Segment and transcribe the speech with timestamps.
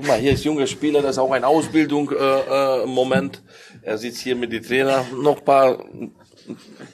[0.00, 3.30] Guck mal, hier ist junger Spieler, das ist auch ein Ausbildung äh, äh.
[3.82, 5.04] Er sitzt hier mit den Trainer.
[5.14, 5.76] Noch paar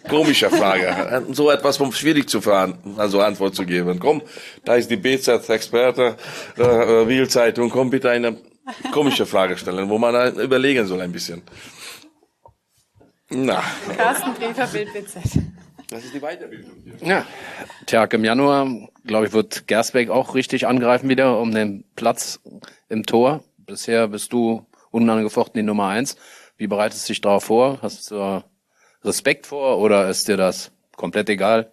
[0.08, 1.22] komische Frage.
[1.30, 4.00] so etwas vom schwierig zu fahren, also Antwort zu geben.
[4.00, 4.22] Komm,
[4.64, 6.16] da ist die BZ-Experte,
[6.58, 7.70] äh, äh Wheelzeitung.
[7.70, 8.38] Komm bitte eine
[8.90, 11.42] komische Frage stellen, wo man überlegen soll ein bisschen.
[13.30, 13.62] Na.
[13.96, 15.20] Carsten Briefer, Bild BZ.
[15.88, 17.08] Das ist die Weiterbildung hier.
[17.08, 17.26] Ja.
[17.86, 18.66] Tja, im Januar,
[19.04, 22.40] glaube ich, wird Gersbeck auch richtig angreifen wieder um den Platz
[22.88, 23.44] im Tor.
[23.58, 26.16] Bisher bist du unangefochten die Nummer eins.
[26.56, 27.78] Wie bereitest du dich darauf vor?
[27.82, 28.42] Hast du
[29.04, 31.70] Respekt vor oder ist dir das komplett egal?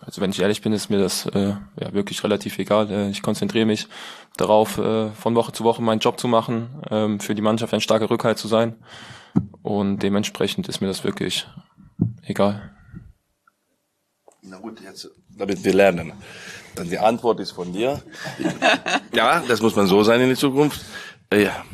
[0.00, 2.90] Also wenn ich ehrlich bin, ist mir das äh, ja wirklich relativ egal.
[2.90, 3.88] Äh, ich konzentriere mich
[4.38, 7.82] darauf, äh, von Woche zu Woche meinen Job zu machen, ähm, für die Mannschaft ein
[7.82, 8.76] starker Rückhalt zu sein.
[9.60, 11.46] Und dementsprechend ist mir das wirklich
[12.22, 12.70] egal.
[14.42, 16.12] Na gut, jetzt, damit wir lernen.
[16.74, 18.02] Dann die Antwort ist von dir.
[19.14, 20.80] ja, das muss man so sein in der Zukunft.
[21.32, 21.64] Ja,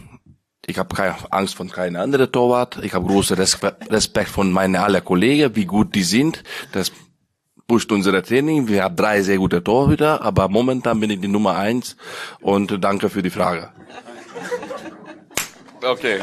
[0.67, 2.79] ich habe keine Angst von keinem anderen Torwart.
[2.83, 6.43] Ich habe großen Respekt von meinen aller Kollegen, wie gut die sind.
[6.73, 6.93] Das
[7.67, 8.69] pusht unser Training.
[8.69, 11.97] Wir haben drei sehr gute Torhüter, aber momentan bin ich die Nummer eins.
[12.41, 13.71] Und danke für die Frage.
[15.83, 16.21] Okay.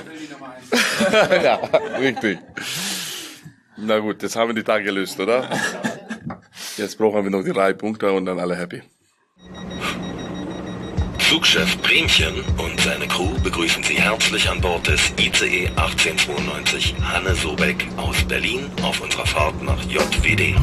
[1.44, 1.56] ja,
[2.00, 2.40] richtig.
[3.78, 5.50] Na gut, jetzt haben wir die Tage gelöst, oder?
[6.78, 8.82] Jetzt brauchen wir noch die drei Punkte und dann alle happy.
[11.20, 17.88] Flugchef Bremchen und seine Crew begrüßen Sie herzlich an Bord des ICE 1892 Hanne Sobeck
[17.98, 20.56] aus Berlin auf unserer Fahrt nach JWD.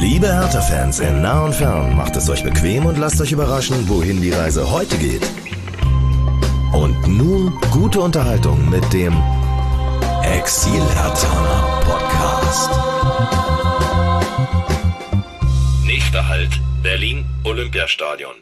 [0.00, 4.20] Liebe Hertha-Fans in nah und fern, macht es euch bequem und lasst euch überraschen, wohin
[4.22, 5.22] die Reise heute geht.
[6.72, 9.14] Und nun gute Unterhaltung mit dem
[10.22, 11.69] Exil-Hertaner
[12.50, 12.70] Podcast.
[15.86, 18.34] Nächster Halt Berlin Olympiastadion.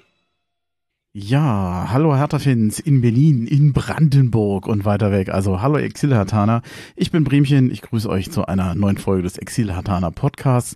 [1.12, 5.28] Ja, hallo Hertha-Fans in Berlin, in Brandenburg und weiter weg.
[5.30, 6.62] Also hallo Exil-Hertaner.
[6.96, 7.70] Ich bin Bremchen.
[7.70, 10.74] Ich grüße euch zu einer neuen Folge des Exil-Hertaner Podcasts.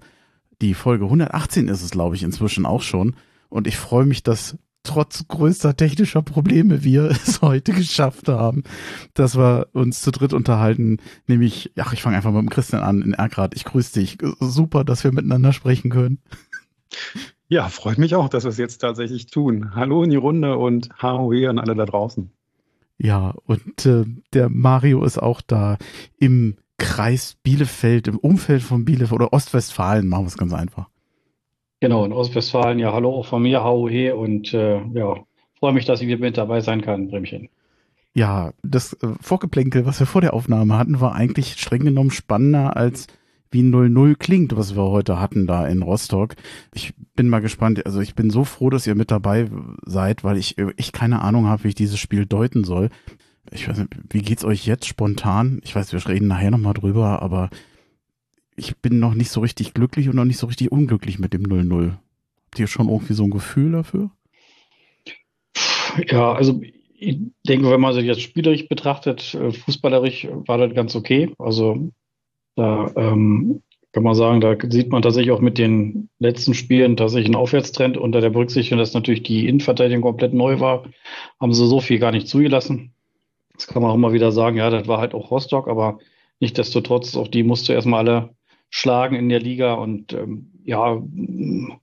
[0.61, 3.17] Die Folge 118 ist es, glaube ich, inzwischen auch schon.
[3.49, 8.63] Und ich freue mich, dass trotz größter technischer Probleme wir es heute geschafft haben,
[9.15, 10.99] dass wir uns zu dritt unterhalten.
[11.27, 13.55] Nämlich, ach, ich fange einfach mit dem Christian an in Ergrad.
[13.55, 14.19] Ich grüße dich.
[14.41, 16.19] Super, dass wir miteinander sprechen können.
[17.49, 19.75] Ja, freut mich auch, dass wir es jetzt tatsächlich tun.
[19.75, 22.31] Hallo in die Runde und HOE an alle da draußen.
[22.99, 25.77] Ja, und äh, der Mario ist auch da
[26.19, 30.89] im Kreis Bielefeld, im Umfeld von Bielefeld oder Ostwestfalen, machen wir es ganz einfach.
[31.83, 32.79] Genau, in Ostwestfalen.
[32.79, 35.17] Ja, hallo auch von mir, HOE und äh, ja,
[35.59, 37.49] freue mich, dass ich wieder mit dabei sein kann, Bremchen.
[38.15, 42.77] Ja, das äh, Vorgeplänkel, was wir vor der Aufnahme hatten, war eigentlich streng genommen spannender
[42.77, 43.09] als
[43.51, 46.37] wie 00 klingt, was wir heute hatten da in Rostock.
[46.73, 47.85] Ich bin mal gespannt.
[47.85, 49.51] Also ich bin so froh, dass ihr mit dabei
[49.85, 52.91] seid, weil ich, ich keine Ahnung habe, wie ich dieses Spiel deuten soll.
[53.51, 55.61] Ich weiß nicht, wie geht's euch jetzt spontan?
[55.65, 57.51] Ich weiß, wir reden nachher nochmal drüber, aber
[58.57, 61.45] ich bin noch nicht so richtig glücklich und noch nicht so richtig unglücklich mit dem
[61.45, 61.91] 0-0.
[61.91, 64.11] Habt ihr schon irgendwie so ein Gefühl dafür?
[66.09, 66.61] Ja, also
[66.95, 71.35] ich denke, wenn man sich jetzt spielerisch betrachtet, äh, fußballerisch war das ganz okay.
[71.39, 71.91] Also
[72.55, 77.27] da ähm, kann man sagen, da sieht man tatsächlich auch mit den letzten Spielen tatsächlich
[77.27, 80.85] einen Aufwärtstrend unter der Berücksichtigung, dass natürlich die Innenverteidigung komplett neu war,
[81.41, 82.93] haben sie so viel gar nicht zugelassen.
[83.55, 85.99] Das kann man auch mal wieder sagen, ja, das war halt auch Rostock, aber
[86.41, 88.31] nichtdestotrotz, auch die musste erstmal alle
[88.73, 91.79] schlagen in der Liga und ähm, ja, bin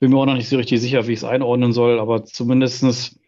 [0.00, 3.18] mir auch noch nicht so richtig sicher, wie ich es einordnen soll, aber zumindestens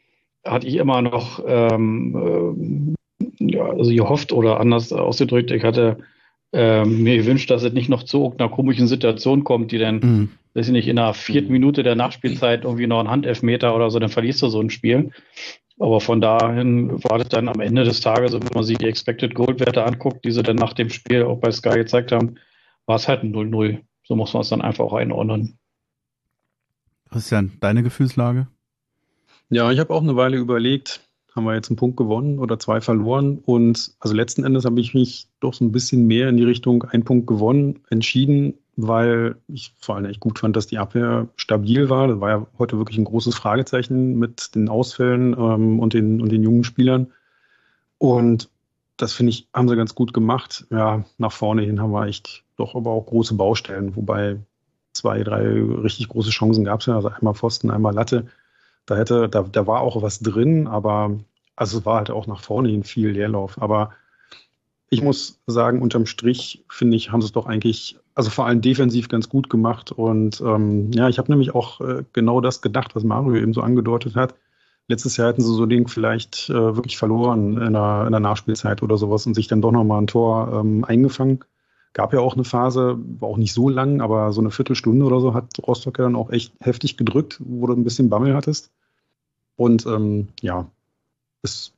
[0.45, 2.95] hatte ich immer noch ähm,
[3.41, 5.99] äh, ja, also gehofft oder anders ausgedrückt, ich hatte
[6.53, 10.29] ähm, mir gewünscht, dass es nicht noch zu einer komischen Situation kommt, die dann, mhm.
[10.55, 13.99] weiß ich nicht, in der vierten Minute der Nachspielzeit irgendwie noch ein Handelfmeter oder so,
[13.99, 15.11] dann verlierst du so ein Spiel.
[15.81, 19.35] Aber von dahin war das dann am Ende des Tages, wenn man sich die Expected
[19.35, 22.37] Gold Werte anguckt, die sie dann nach dem Spiel auch bei Sky gezeigt haben,
[22.87, 23.81] war es halt ein 0-0.
[24.05, 25.59] So muss man es dann einfach auch einordnen.
[27.11, 28.49] Christian, deine Gefühlslage?
[29.51, 32.81] Ja, ich habe auch eine Weile überlegt, haben wir jetzt einen Punkt gewonnen oder zwei
[32.81, 33.39] verloren.
[33.45, 36.85] Und also letzten Endes habe ich mich doch so ein bisschen mehr in die Richtung
[36.85, 41.91] ein Punkt gewonnen entschieden, weil ich vor allem echt gut fand, dass die Abwehr stabil
[41.91, 42.09] war.
[42.09, 46.33] Das war ja heute wirklich ein großes Fragezeichen mit den Ausfällen ähm, und, den, und
[46.33, 47.13] den jungen Spielern.
[47.99, 48.49] Und
[49.03, 50.65] das finde ich, haben sie ganz gut gemacht.
[50.71, 54.39] Ja, nach vorne hin haben wir echt doch aber auch große Baustellen, wobei
[54.93, 56.95] zwei, drei richtig große Chancen gab es ja.
[56.95, 58.29] Also einmal Pfosten, einmal Latte.
[58.87, 61.19] Da hätte, da, da war auch was drin, aber
[61.57, 63.61] also es war halt auch nach vorne hin viel Leerlauf.
[63.61, 63.91] Aber
[64.89, 68.61] ich muss sagen, unterm Strich finde ich, haben sie es doch eigentlich, also vor allem
[68.61, 69.91] defensiv ganz gut gemacht.
[69.91, 73.63] Und ähm, ja, ich habe nämlich auch äh, genau das gedacht, was Mario eben so
[73.63, 74.37] angedeutet hat.
[74.89, 78.83] Letztes Jahr hätten sie so Ding vielleicht äh, wirklich verloren in der, in der Nachspielzeit
[78.83, 81.45] oder sowas und sich dann doch nochmal ein Tor ähm, eingefangen.
[81.93, 85.21] Gab ja auch eine Phase, war auch nicht so lang, aber so eine Viertelstunde oder
[85.21, 88.71] so hat Rostock ja dann auch echt heftig gedrückt, wo du ein bisschen Bammel hattest.
[89.57, 90.71] Und ähm, ja,
[91.43, 91.73] es,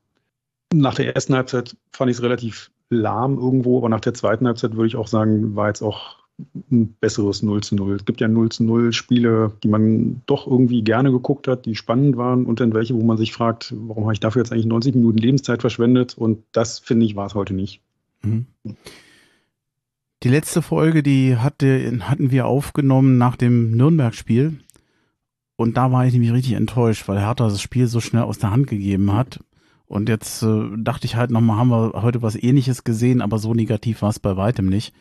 [0.73, 4.75] nach der ersten Halbzeit fand ich es relativ lahm irgendwo, aber nach der zweiten Halbzeit
[4.75, 6.24] würde ich auch sagen, war jetzt auch
[6.71, 7.95] ein besseres 0 zu 0.
[7.95, 11.77] Es gibt ja 0 zu 0 Spiele, die man doch irgendwie gerne geguckt hat, die
[11.77, 14.67] spannend waren und dann welche, wo man sich fragt, warum habe ich dafür jetzt eigentlich
[14.67, 17.81] 90 Minuten Lebenszeit verschwendet und das finde ich war es heute nicht.
[18.23, 18.47] Mhm.
[20.23, 24.59] Die letzte Folge, die hatte, hatten wir aufgenommen nach dem Nürnberg-Spiel
[25.57, 28.51] und da war ich nämlich richtig enttäuscht, weil Hertha das Spiel so schnell aus der
[28.51, 29.39] Hand gegeben hat
[29.87, 33.55] und jetzt äh, dachte ich halt nochmal, haben wir heute was ähnliches gesehen, aber so
[33.55, 34.93] negativ war es bei weitem nicht.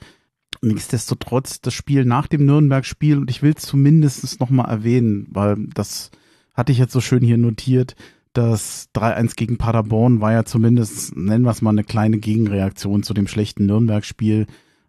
[0.61, 6.11] Nichtsdestotrotz das Spiel nach dem Nürnberg-Spiel, und ich will es zumindest nochmal erwähnen, weil das
[6.53, 7.95] hatte ich jetzt so schön hier notiert,
[8.33, 13.13] das 3-1 gegen Paderborn war ja zumindest, nennen wir es mal, eine kleine Gegenreaktion zu
[13.13, 14.47] dem schlechten Nürnberg-Spiel.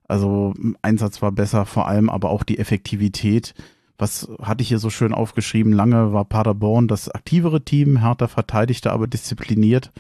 [0.09, 3.55] Also Einsatz war besser, vor allem aber auch die Effektivität
[3.99, 5.73] was hatte ich hier so schön aufgeschrieben?
[5.73, 9.93] Lange war Paderborn das aktivere Team, Hertha verteidigte aber diszipliniert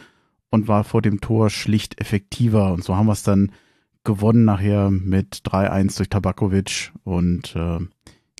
[0.50, 2.72] und war vor dem Tor schlicht effektiver.
[2.72, 3.52] Und so haben wir es dann
[4.04, 7.78] gewonnen nachher mit 3-1 durch Tabakovic und äh,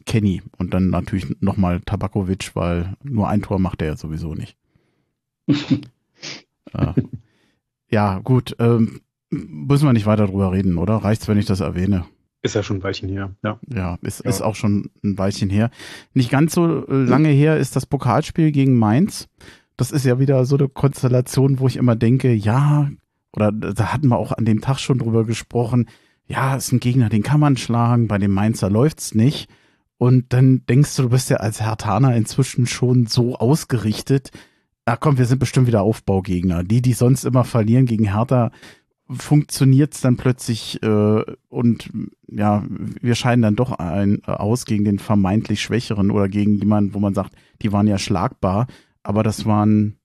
[0.06, 0.42] Kenny.
[0.58, 4.56] Und dann natürlich nochmal Tabakovic, weil nur ein Tor macht er ja sowieso nicht.
[5.48, 6.92] äh,
[7.90, 8.54] ja, gut.
[8.58, 9.00] Ähm,
[9.30, 10.96] müssen wir nicht weiter drüber reden, oder?
[10.96, 12.04] Reicht's, wenn ich das erwähne?
[12.42, 13.58] Ist ja schon ein Weilchen her, ja.
[13.68, 14.30] Ja, ist, ja.
[14.30, 15.70] ist auch schon ein Weilchen her.
[16.12, 19.28] Nicht ganz so lange her ist das Pokalspiel gegen Mainz.
[19.78, 22.90] Das ist ja wieder so eine Konstellation, wo ich immer denke, ja,
[23.34, 25.88] oder da hatten wir auch an dem Tag schon drüber gesprochen,
[26.26, 29.48] ja, ist ein Gegner, den kann man schlagen, bei dem Mainzer läuft's nicht.
[29.98, 34.30] Und dann denkst du, du bist ja als Hertaner inzwischen schon so ausgerichtet.
[34.86, 36.64] Ach komm, wir sind bestimmt wieder Aufbaugegner.
[36.64, 38.50] Die, die sonst immer verlieren gegen Hertha,
[39.08, 41.90] funktioniert es dann plötzlich äh, und
[42.26, 46.94] ja, wir scheiden dann doch ein, äh, aus gegen den vermeintlich Schwächeren oder gegen jemanden,
[46.94, 48.66] wo man sagt, die waren ja schlagbar,
[49.02, 49.98] aber das war ein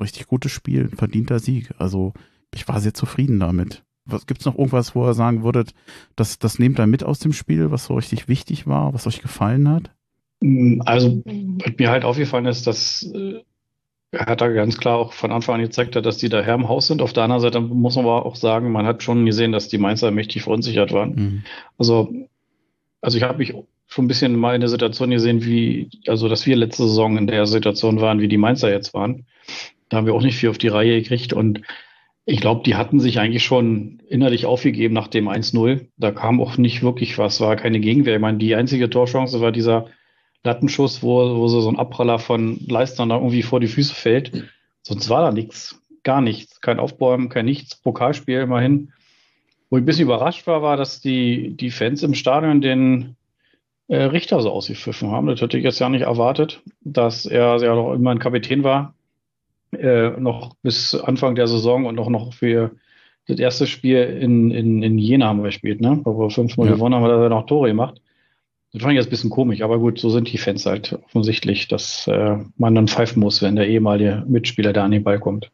[0.00, 1.70] richtig gutes Spiel, verdienter Sieg.
[1.78, 2.14] Also
[2.54, 3.82] ich war sehr zufrieden damit.
[4.04, 5.72] Was gibt's noch irgendwas, wo ihr sagen würdet,
[6.16, 9.22] das, das nehmt ihr mit aus dem Spiel, was so richtig wichtig war, was euch
[9.22, 9.90] gefallen hat?
[10.86, 13.40] Also, was mir halt aufgefallen ist, dass äh,
[14.12, 16.68] er hat da ganz klar auch von Anfang an gezeigt, dass die da Herr im
[16.68, 17.00] Haus sind.
[17.00, 19.78] Auf der anderen Seite muss man aber auch sagen, man hat schon gesehen, dass die
[19.78, 21.14] Mainzer mächtig verunsichert waren.
[21.14, 21.42] Mhm.
[21.78, 22.12] Also,
[23.00, 23.54] also ich habe mich
[23.86, 27.26] schon ein bisschen mal in der Situation gesehen, wie, also dass wir letzte Saison in
[27.26, 29.26] der Situation waren, wie die Mainzer jetzt waren.
[29.88, 31.62] Da haben wir auch nicht viel auf die Reihe gekriegt und
[32.26, 35.88] ich glaube, die hatten sich eigentlich schon innerlich aufgegeben nach dem 1-0.
[35.96, 38.16] Da kam auch nicht wirklich was, war keine Gegenwehr.
[38.16, 39.86] Ich meine, die einzige Torchance war dieser
[40.44, 44.48] Lattenschuss, wo, wo so, ein Abpraller von Leistern da irgendwie vor die Füße fällt.
[44.82, 46.60] Sonst war da nichts, gar nichts.
[46.60, 47.76] Kein Aufbäumen, kein nichts.
[47.76, 48.92] Pokalspiel immerhin.
[49.68, 53.16] Wo ich ein bisschen überrascht war, war, dass die, die Fans im Stadion den
[53.88, 55.26] äh, Richter so ausgepfiffen haben.
[55.26, 58.94] Das hätte ich jetzt ja nicht erwartet, dass er ja noch immer ein Kapitän war.
[59.72, 62.72] Äh, noch bis Anfang der Saison und auch noch für
[63.28, 66.00] das erste Spiel in, in, in Jena haben wir gespielt, ne?
[66.04, 66.74] Wo wir fünfmal ja.
[66.74, 68.00] gewonnen haben, hat er noch Tore gemacht.
[68.72, 71.68] Das fand ich jetzt ein bisschen komisch, aber gut, so sind die Fans halt offensichtlich,
[71.68, 75.50] dass äh, man dann pfeifen muss, wenn der ehemalige Mitspieler da an den Ball kommt.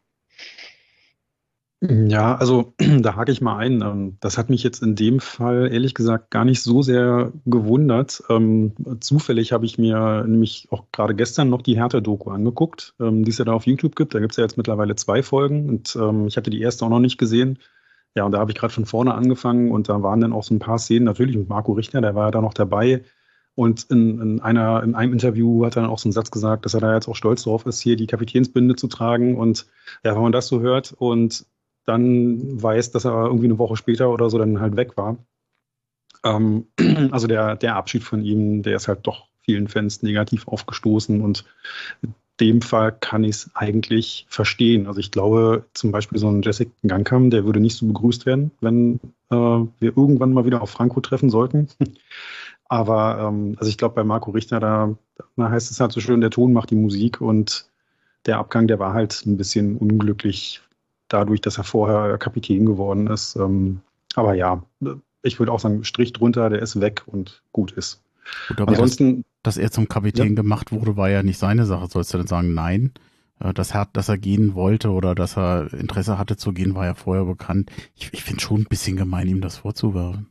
[1.81, 3.83] Ja, also da hake ich mal ein.
[3.83, 8.23] Ähm, das hat mich jetzt in dem Fall ehrlich gesagt gar nicht so sehr gewundert.
[8.31, 13.31] Ähm, zufällig habe ich mir nämlich auch gerade gestern noch die Hertha-Doku angeguckt, ähm, die
[13.31, 14.15] es ja da auf YouTube gibt.
[14.15, 15.97] Da gibt es ja jetzt mittlerweile zwei Folgen und
[16.29, 17.59] ich hatte die erste auch noch nicht gesehen.
[18.17, 20.55] Ja, und da habe ich gerade von vorne angefangen und da waren dann auch so
[20.55, 23.03] ein paar Szenen, natürlich mit Marco Richter, der war ja da noch dabei.
[23.55, 26.65] Und in, in, einer, in einem Interview hat er dann auch so einen Satz gesagt,
[26.65, 29.37] dass er da jetzt auch stolz drauf ist, hier die Kapitänsbinde zu tragen.
[29.37, 29.67] Und
[30.05, 31.47] ja, wenn man das so hört und
[31.87, 35.17] dann weiß, dass er irgendwie eine Woche später oder so dann halt weg war.
[36.25, 36.67] Ähm,
[37.11, 41.45] also der, der Abschied von ihm, der ist halt doch vielen Fans negativ aufgestoßen und
[42.41, 44.87] dem Fall kann ich es eigentlich verstehen.
[44.87, 48.51] Also ich glaube, zum Beispiel so ein Jessica Gangkam, der würde nicht so begrüßt werden,
[48.61, 49.01] wenn
[49.31, 51.69] äh, wir irgendwann mal wieder auf Franco treffen sollten.
[52.69, 54.95] Aber ähm, also ich glaube, bei Marco Richter, da,
[55.37, 57.71] da heißt es halt so schön, der Ton macht die Musik und
[58.27, 60.61] der Abgang, der war halt ein bisschen unglücklich
[61.09, 63.37] dadurch, dass er vorher Kapitän geworden ist.
[63.37, 63.81] Ähm,
[64.15, 64.63] aber ja,
[65.23, 68.03] ich würde auch sagen, Strich drunter, der ist weg und gut ist.
[68.49, 70.35] Gut, Ansonsten, dass, dass er zum Kapitän ja.
[70.35, 71.87] gemacht wurde, war ja nicht seine Sache.
[71.89, 72.93] Sollst du dann sagen, nein?
[73.41, 76.87] Äh, dass, er, dass er gehen wollte oder dass er Interesse hatte zu gehen, war
[76.87, 77.71] ja vorher bekannt.
[77.95, 80.29] Ich, ich finde schon ein bisschen gemein, ihm das vorzuwerfen.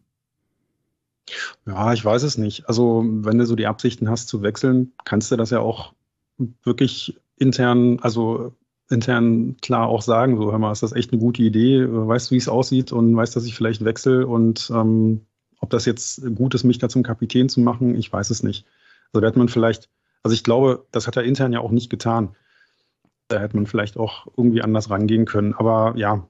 [1.65, 2.67] Ja, ich weiß es nicht.
[2.67, 5.94] Also, wenn du so die Absichten hast zu wechseln, kannst du das ja auch
[6.63, 8.53] wirklich intern, also
[8.89, 12.36] intern klar auch sagen, so, hör mal, ist das echt eine gute Idee, weißt du,
[12.36, 15.22] wie es aussieht und weißt, dass ich vielleicht wechsle und ähm,
[15.60, 18.65] ob das jetzt gut ist, mich da zum Kapitän zu machen, ich weiß es nicht.
[19.08, 19.89] Also da hätte man vielleicht,
[20.22, 22.36] also ich glaube, das hat er intern ja auch nicht getan.
[23.27, 26.27] Da hätte man vielleicht auch irgendwie anders rangehen können, aber ja,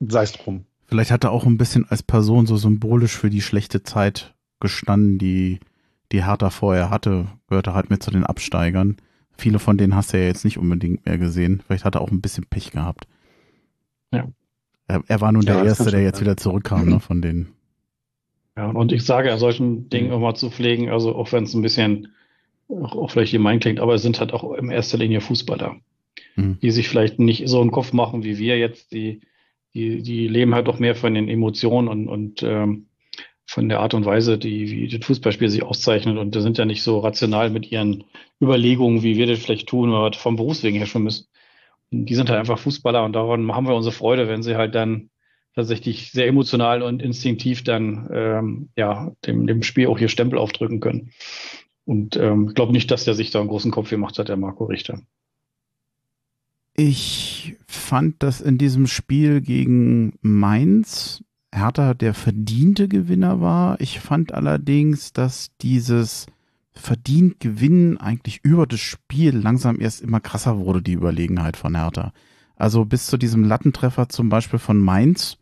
[0.00, 0.64] sei es drum.
[0.86, 5.18] Vielleicht hat er auch ein bisschen als Person so symbolisch für die schlechte Zeit gestanden,
[5.18, 5.60] die
[6.10, 8.96] die Hertha vorher hatte, gehörte halt mit zu den Absteigern.
[9.40, 11.62] Viele von denen hast du ja jetzt nicht unbedingt mehr gesehen.
[11.66, 13.06] Vielleicht hat er auch ein bisschen Pech gehabt.
[14.12, 14.28] Ja.
[14.86, 16.26] Er, er war nun Ja, der Erste, der jetzt sein.
[16.26, 17.48] wieder zurückkam, ne, von denen.
[18.56, 21.62] Ja, und ich sage, an solchen Dingen immer zu pflegen, also auch wenn es ein
[21.62, 22.08] bisschen
[22.68, 25.76] auch auch vielleicht gemein klingt, aber es sind halt auch in erster Linie Fußballer,
[26.36, 26.58] Mhm.
[26.60, 29.20] die sich vielleicht nicht so einen Kopf machen wie wir jetzt, die,
[29.74, 32.86] die, die leben halt auch mehr von den Emotionen und, und ähm,
[33.50, 36.64] von der Art und Weise, die, wie das Fußballspiel sich auszeichnet und die sind ja
[36.64, 38.04] nicht so rational mit ihren
[38.40, 41.26] Überlegungen, wie wir das vielleicht tun, weil wir vom Berufswegen her schon müssen.
[41.90, 44.76] Und die sind halt einfach Fußballer und daran haben wir unsere Freude, wenn sie halt
[44.76, 45.10] dann
[45.56, 50.78] tatsächlich sehr emotional und instinktiv dann ähm, ja dem, dem Spiel auch hier Stempel aufdrücken
[50.78, 51.10] können.
[51.84, 54.36] Und ähm, ich glaube nicht, dass der sich da einen großen Kopf gemacht hat, der
[54.36, 55.02] Marco Richter.
[56.76, 63.80] Ich fand, dass in diesem Spiel gegen Mainz Hertha der verdiente Gewinner war.
[63.80, 66.26] Ich fand allerdings, dass dieses
[66.72, 72.12] verdient Gewinnen eigentlich über das Spiel langsam erst immer krasser wurde, die Überlegenheit von Hertha.
[72.56, 75.38] Also bis zu diesem Lattentreffer zum Beispiel von Mainz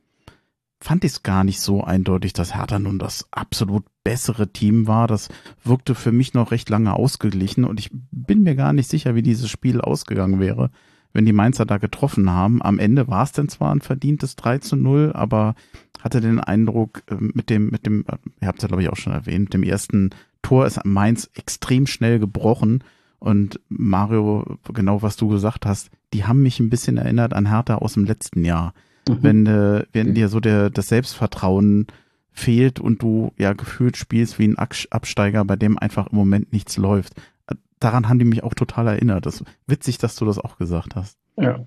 [0.81, 5.07] fand ich es gar nicht so eindeutig, dass Hertha nun das absolut bessere Team war.
[5.07, 5.29] Das
[5.65, 9.23] wirkte für mich noch recht lange ausgeglichen und ich bin mir gar nicht sicher, wie
[9.23, 10.71] dieses Spiel ausgegangen wäre,
[11.13, 12.63] wenn die Mainzer da getroffen haben.
[12.63, 15.55] Am Ende war es dann zwar ein verdientes 3 zu 0, aber
[16.01, 18.89] hatte den Eindruck, äh, mit dem, mit dem, äh, ihr habt es ja glaube ich
[18.89, 20.11] auch schon erwähnt, mit dem ersten
[20.43, 22.85] Tor ist Mainz extrem schnell gebrochen.
[23.19, 27.77] Und Mario, genau was du gesagt hast, die haben mich ein bisschen erinnert an Hertha
[27.77, 28.75] aus dem letzten Jahr.
[29.09, 31.87] Wenn, äh, wenn dir so der, das Selbstvertrauen
[32.31, 36.77] fehlt und du ja gefühlt spielst wie ein Absteiger, bei dem einfach im Moment nichts
[36.77, 37.15] läuft.
[37.47, 39.27] Äh, Daran haben die mich auch total erinnert.
[39.27, 41.19] Das ist witzig, dass du das auch gesagt hast.
[41.37, 41.67] Ja.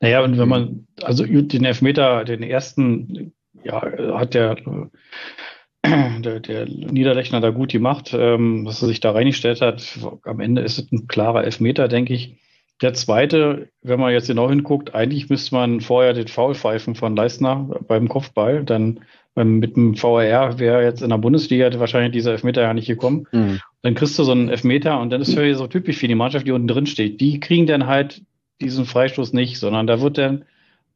[0.00, 3.32] Naja, und wenn man, also den Elfmeter, den ersten,
[3.64, 3.82] ja,
[4.18, 4.56] hat der,
[5.84, 9.98] äh, der, der Niederlechner da gut gemacht, ähm, was er sich da reingestellt hat.
[10.24, 12.36] Am Ende ist es ein klarer Elfmeter, denke ich.
[12.82, 17.14] Der zweite, wenn man jetzt genau hinguckt, eigentlich müsste man vorher den Foul pfeifen von
[17.14, 18.64] Leistner beim Kopfball.
[18.64, 19.00] Dann
[19.34, 23.26] beim, mit dem VAR wäre jetzt in der Bundesliga wahrscheinlich dieser Elfmeter ja nicht gekommen.
[23.82, 26.46] Dann kriegst du so einen Elfmeter und dann ist für so typisch für die Mannschaft,
[26.46, 27.20] die unten drin steht.
[27.20, 28.22] Die kriegen dann halt
[28.60, 30.44] diesen Freistoß nicht, sondern da wird dann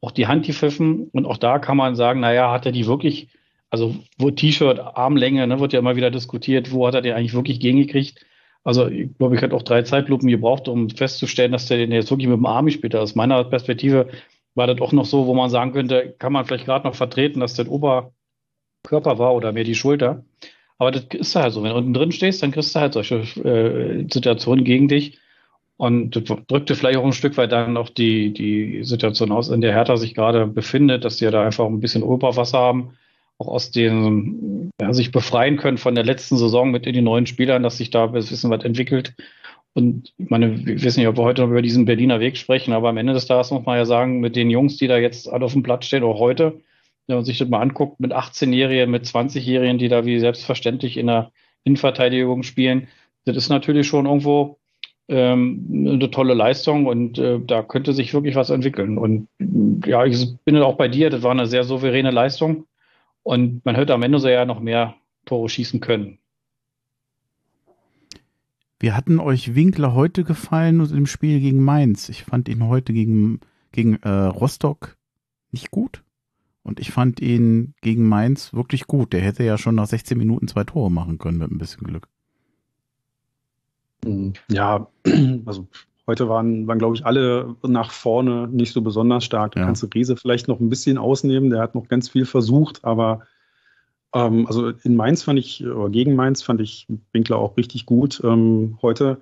[0.05, 3.29] auch die Hand gepfiffen und auch da kann man sagen, naja, hat er die wirklich,
[3.71, 7.33] also wo T-Shirt, Armlänge, ne, wird ja immer wieder diskutiert, wo hat er den eigentlich
[7.33, 8.23] wirklich gegengekriegt?
[8.63, 12.11] Also ich glaube, ich hätte auch drei Zeitlupen gebraucht, um festzustellen, dass der den jetzt
[12.11, 13.01] wirklich mit dem Arm gespielt hat.
[13.01, 14.09] Aus meiner Perspektive
[14.53, 17.39] war das auch noch so, wo man sagen könnte, kann man vielleicht gerade noch vertreten,
[17.39, 20.23] dass das Oberkörper war oder mehr die Schulter.
[20.77, 21.63] Aber das ist halt so.
[21.63, 25.19] Wenn du unten drin stehst, dann kriegst du halt solche äh, Situationen gegen dich.
[25.77, 26.11] Und
[26.47, 29.97] drückte vielleicht auch ein Stück weit dann auch die, die Situation aus, in der Hertha
[29.97, 32.93] sich gerade befindet, dass die ja da einfach ein bisschen Oberwasser haben,
[33.37, 37.25] auch aus den, ja, sich befreien können von der letzten Saison mit in den neuen
[37.25, 39.15] Spielern, dass sich da ein bisschen was entwickelt.
[39.73, 42.71] Und ich meine, wir wissen nicht, ob wir heute noch über diesen Berliner Weg sprechen,
[42.71, 45.27] aber am Ende des Tages muss man ja sagen, mit den Jungs, die da jetzt
[45.27, 46.61] alle auf dem Platz stehen, auch heute,
[47.07, 51.07] wenn man sich das mal anguckt, mit 18-Jährigen, mit 20-Jährigen, die da wie selbstverständlich in
[51.07, 51.31] der
[51.65, 52.87] Innenverteidigung spielen,
[53.25, 54.59] das ist natürlich schon irgendwo
[55.07, 58.97] ähm, eine tolle Leistung und äh, da könnte sich wirklich was entwickeln.
[58.97, 59.27] Und
[59.85, 62.65] ja, ich bin auch bei dir, das war eine sehr souveräne Leistung
[63.23, 64.95] und man hätte am Ende so ja noch mehr
[65.25, 66.19] Tore schießen können.
[68.79, 72.09] Wie hatten euch Winkler heute gefallen im Spiel gegen Mainz?
[72.09, 73.39] Ich fand ihn heute gegen,
[73.71, 74.97] gegen äh, Rostock
[75.51, 76.03] nicht gut.
[76.61, 79.13] Und ich fand ihn gegen Mainz wirklich gut.
[79.13, 82.07] Der hätte ja schon nach 16 Minuten zwei Tore machen können mit ein bisschen Glück.
[84.49, 84.87] Ja,
[85.45, 85.67] also
[86.07, 89.53] heute waren, waren glaube ich, alle nach vorne nicht so besonders stark.
[89.53, 89.65] Da Ja.
[89.65, 91.49] kannst du Riese vielleicht noch ein bisschen ausnehmen.
[91.49, 93.25] Der hat noch ganz viel versucht, aber
[94.13, 98.21] ähm, also in Mainz fand ich, oder gegen Mainz fand ich Winkler auch richtig gut.
[98.23, 99.21] Ähm, heute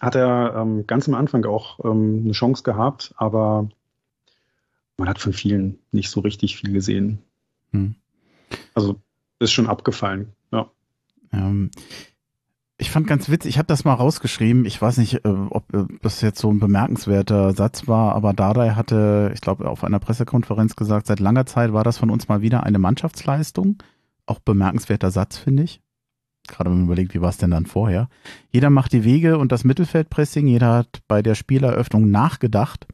[0.00, 3.68] hat er ähm, ganz am Anfang auch ähm, eine Chance gehabt, aber
[4.98, 7.18] man hat von vielen nicht so richtig viel gesehen.
[7.72, 7.94] Hm.
[8.74, 8.96] Also
[9.38, 10.32] ist schon abgefallen.
[10.52, 10.70] Ja.
[11.32, 11.70] Ähm,
[12.78, 14.66] ich fand ganz witzig, ich habe das mal rausgeschrieben.
[14.66, 15.64] Ich weiß nicht, äh, ob
[16.02, 20.76] das jetzt so ein bemerkenswerter Satz war, aber Dardai hatte, ich glaube, auf einer Pressekonferenz
[20.76, 23.78] gesagt, seit langer Zeit war das von uns mal wieder eine Mannschaftsleistung.
[24.26, 25.80] Auch bemerkenswerter Satz, finde ich.
[26.48, 28.08] Gerade wenn man überlegt, wie war es denn dann vorher?
[28.50, 32.86] Jeder macht die Wege und das Mittelfeldpressing, jeder hat bei der Spieleröffnung nachgedacht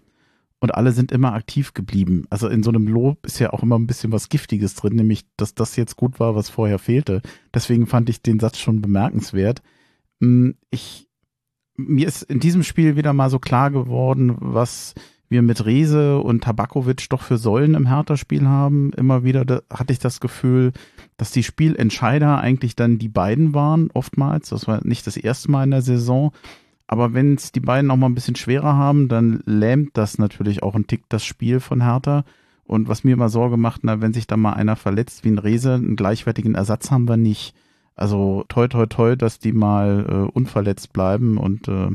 [0.63, 2.25] und alle sind immer aktiv geblieben.
[2.31, 5.25] Also in so einem Lob ist ja auch immer ein bisschen was Giftiges drin, nämlich,
[5.37, 7.21] dass das jetzt gut war, was vorher fehlte.
[7.53, 9.61] Deswegen fand ich den Satz schon bemerkenswert.
[10.21, 11.09] Hm, ich,
[11.75, 14.95] mir ist in diesem Spiel wieder mal so klar geworden, was
[15.29, 18.93] wir mit Rese und Tabakovic doch für Säulen im Hertha-Spiel haben.
[18.93, 20.73] Immer wieder da hatte ich das Gefühl,
[21.17, 24.51] dass die Spielentscheider eigentlich dann die beiden waren, oftmals.
[24.51, 26.31] Das war nicht das erste Mal in der Saison.
[26.93, 30.63] Aber wenn es die beiden auch mal ein bisschen schwerer haben, dann lähmt das natürlich
[30.63, 32.23] auch ein Tick das Spiel von Hertha.
[32.65, 35.39] Und was mir immer Sorge macht, na, wenn sich da mal einer verletzt wie ein
[35.39, 37.55] Rese, einen gleichwertigen Ersatz haben wir nicht.
[37.95, 41.89] Also toi toi toi, dass die mal äh, unverletzt bleiben und äh,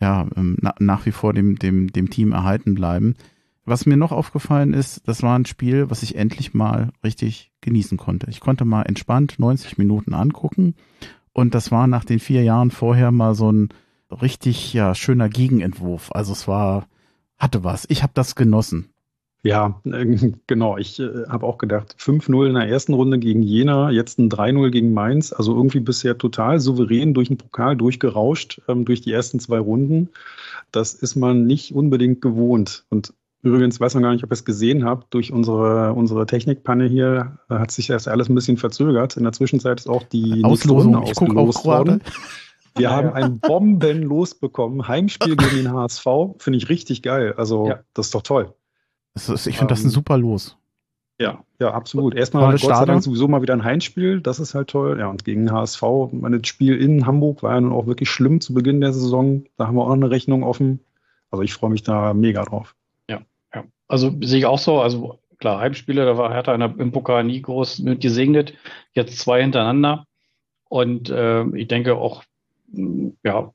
[0.00, 3.16] ja, ähm, na, nach wie vor dem, dem, dem Team erhalten bleiben.
[3.66, 7.98] Was mir noch aufgefallen ist, das war ein Spiel, was ich endlich mal richtig genießen
[7.98, 8.30] konnte.
[8.30, 10.74] Ich konnte mal entspannt 90 Minuten angucken
[11.34, 13.68] und das war nach den vier Jahren vorher mal so ein
[14.10, 16.10] richtig ja schöner Gegenentwurf.
[16.12, 16.86] Also es war
[17.38, 17.86] hatte was.
[17.88, 18.90] Ich habe das genossen.
[19.42, 19.80] Ja,
[20.46, 20.76] genau.
[20.76, 24.70] Ich äh, habe auch gedacht, 5-0 in der ersten Runde gegen Jena, jetzt ein 3-0
[24.70, 25.32] gegen Mainz.
[25.32, 30.08] Also irgendwie bisher total souverän durch den Pokal durchgerauscht, ähm, durch die ersten zwei Runden.
[30.72, 32.84] Das ist man nicht unbedingt gewohnt.
[32.90, 36.86] Und übrigens weiß man gar nicht, ob ihr es gesehen habt, durch unsere, unsere Technikpanne
[36.86, 39.16] hier äh, hat sich das alles ein bisschen verzögert.
[39.16, 41.04] In der Zwischenzeit ist auch die Auslosung.
[41.04, 42.00] Ich gucke auch gerade.
[42.76, 44.86] Wir haben ein Bombenlos bekommen.
[44.86, 46.04] Heimspiel gegen den HSV.
[46.38, 47.34] Finde ich richtig geil.
[47.36, 47.80] Also, ja.
[47.94, 48.54] das ist doch toll.
[49.14, 50.56] Ist, ich finde das ein ähm, super Los.
[51.18, 52.14] Ja, ja, absolut.
[52.14, 54.20] Erstmal Gott sei Dank sowieso mal wieder ein Heimspiel.
[54.20, 54.98] Das ist halt toll.
[54.98, 58.52] Ja, und gegen HSV, mein Spiel in Hamburg war ja nun auch wirklich schlimm zu
[58.52, 59.44] Beginn der Saison.
[59.56, 60.80] Da haben wir auch noch eine Rechnung offen.
[61.30, 62.74] Also ich freue mich da mega drauf.
[63.08, 63.20] Ja,
[63.54, 63.64] ja.
[63.88, 64.80] Also sehe ich auch so.
[64.80, 68.52] Also klar, Heimspiele, da war Hertha im Pokal nie groß mit gesegnet.
[68.92, 70.06] Jetzt zwei hintereinander.
[70.68, 72.24] Und äh, ich denke auch
[72.72, 73.50] ja,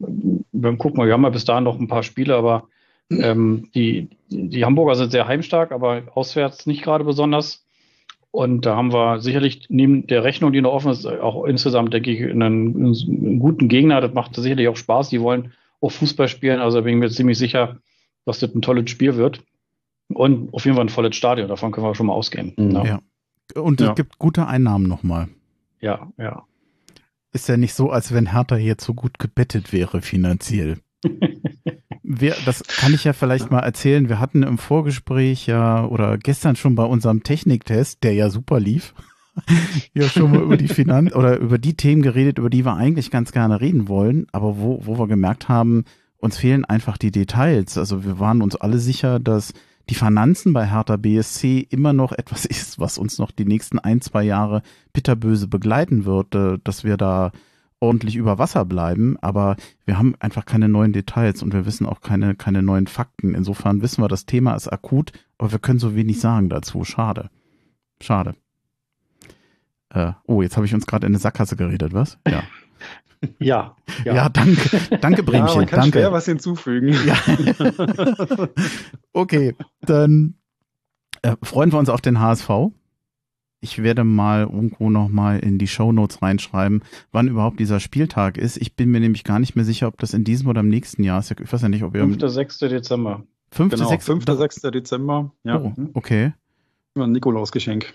[0.52, 2.68] wir gucken mal, wir haben ja bis dahin noch ein paar Spiele, aber
[3.10, 7.66] ähm, die, die Hamburger sind sehr heimstark, aber auswärts nicht gerade besonders.
[8.32, 12.12] Und da haben wir sicherlich neben der Rechnung, die noch offen ist, auch insgesamt, denke
[12.12, 14.00] ich, einen, einen guten Gegner.
[14.00, 15.10] Das macht sicherlich auch Spaß.
[15.10, 16.62] Die wollen auch Fußball spielen.
[16.62, 17.78] Also bin ich mir ziemlich sicher,
[18.26, 19.44] dass das ein tolles Spiel wird.
[20.14, 21.50] Und auf jeden Fall ein volles Stadion.
[21.50, 22.54] Davon können wir schon mal ausgehen.
[22.58, 22.72] Mhm.
[22.72, 23.00] Ja.
[23.56, 23.94] Und es ja.
[23.94, 25.28] gibt gute Einnahmen nochmal.
[25.82, 26.46] Ja, ja
[27.34, 30.78] ist ja nicht so, als wenn Hertha jetzt so gut gebettet wäre finanziell.
[32.04, 34.10] Wir, das kann ich ja vielleicht mal erzählen.
[34.10, 38.94] Wir hatten im Vorgespräch ja oder gestern schon bei unserem Techniktest, der ja super lief,
[39.94, 43.12] ja schon mal über die Finanz oder über die Themen geredet, über die wir eigentlich
[43.12, 45.86] ganz gerne reden wollen, aber wo, wo wir gemerkt haben,
[46.18, 47.78] uns fehlen einfach die Details.
[47.78, 49.54] Also wir waren uns alle sicher, dass
[49.92, 54.00] die Finanzen bei Hertha BSC immer noch etwas ist, was uns noch die nächsten ein,
[54.00, 57.32] zwei Jahre bitterböse begleiten wird, äh, dass wir da
[57.82, 62.00] ordentlich über Wasser bleiben, aber wir haben einfach keine neuen Details und wir wissen auch
[62.00, 63.34] keine, keine neuen Fakten.
[63.34, 66.84] Insofern wissen wir, das Thema ist akut, aber wir können so wenig sagen dazu.
[66.84, 67.30] Schade.
[68.00, 68.36] Schade.
[69.90, 72.18] Äh, oh, jetzt habe ich uns gerade in eine Sackgasse geredet, was?
[72.28, 72.44] Ja.
[73.40, 74.14] Ja, ja.
[74.16, 74.98] Ja, danke.
[75.00, 75.48] Danke, Bremchen.
[75.48, 76.00] Ja, man kann danke.
[76.00, 76.96] schwer was hinzufügen.
[77.06, 78.48] Ja.
[79.14, 80.36] okay, dann
[81.22, 82.50] äh, freuen wir uns auf den HSV.
[83.64, 88.58] Ich werde mal irgendwo nochmal in die Shownotes reinschreiben, wann überhaupt dieser Spieltag ist.
[88.58, 91.04] Ich bin mir nämlich gar nicht mehr sicher, ob das in diesem oder im nächsten
[91.04, 91.30] Jahr ist.
[91.30, 92.02] Ich weiß ja nicht, ob ihr.
[92.02, 92.20] 5.
[92.20, 92.58] 6.
[92.58, 93.24] Dezember.
[93.52, 93.76] 5.
[93.76, 94.06] Genau, 6.
[94.06, 94.26] 5.
[94.26, 94.62] 6.
[94.62, 95.32] Dezember.
[95.44, 95.62] Ja.
[95.62, 96.34] Oh, okay.
[96.96, 97.94] Ein Nikolausgeschenk.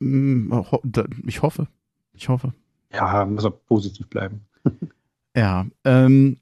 [0.00, 0.52] Mm,
[1.26, 1.68] ich hoffe.
[2.14, 2.54] Ich hoffe.
[2.96, 4.46] Ja, muss er positiv bleiben.
[5.36, 6.38] ja, ähm,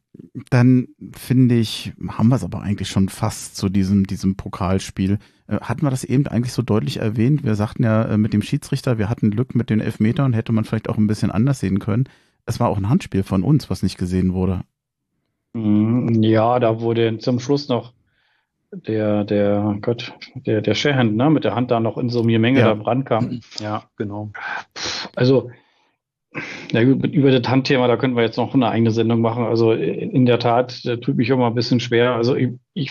[0.50, 5.18] dann finde ich, haben wir es aber eigentlich schon fast zu diesem, diesem Pokalspiel.
[5.48, 7.44] Äh, hatten wir das eben eigentlich so deutlich erwähnt?
[7.44, 10.64] Wir sagten ja äh, mit dem Schiedsrichter, wir hatten Glück mit den Elfmetern, hätte man
[10.64, 12.08] vielleicht auch ein bisschen anders sehen können.
[12.46, 14.62] Es war auch ein Handspiel von uns, was nicht gesehen wurde.
[15.54, 17.92] Mm, ja, da wurde zum Schluss noch
[18.72, 22.38] der, der, Gott, der, der Scherhand, ne, mit der Hand da noch in so eine
[22.38, 22.74] Menge ja.
[22.74, 23.40] da rankam.
[23.60, 24.32] Ja, genau.
[25.14, 25.50] Also,
[26.72, 29.44] ja über das Handthema, da könnten wir jetzt noch eine eigene Sendung machen.
[29.44, 32.14] Also in der Tat, da tut mich immer ein bisschen schwer.
[32.14, 32.90] Also ich, ich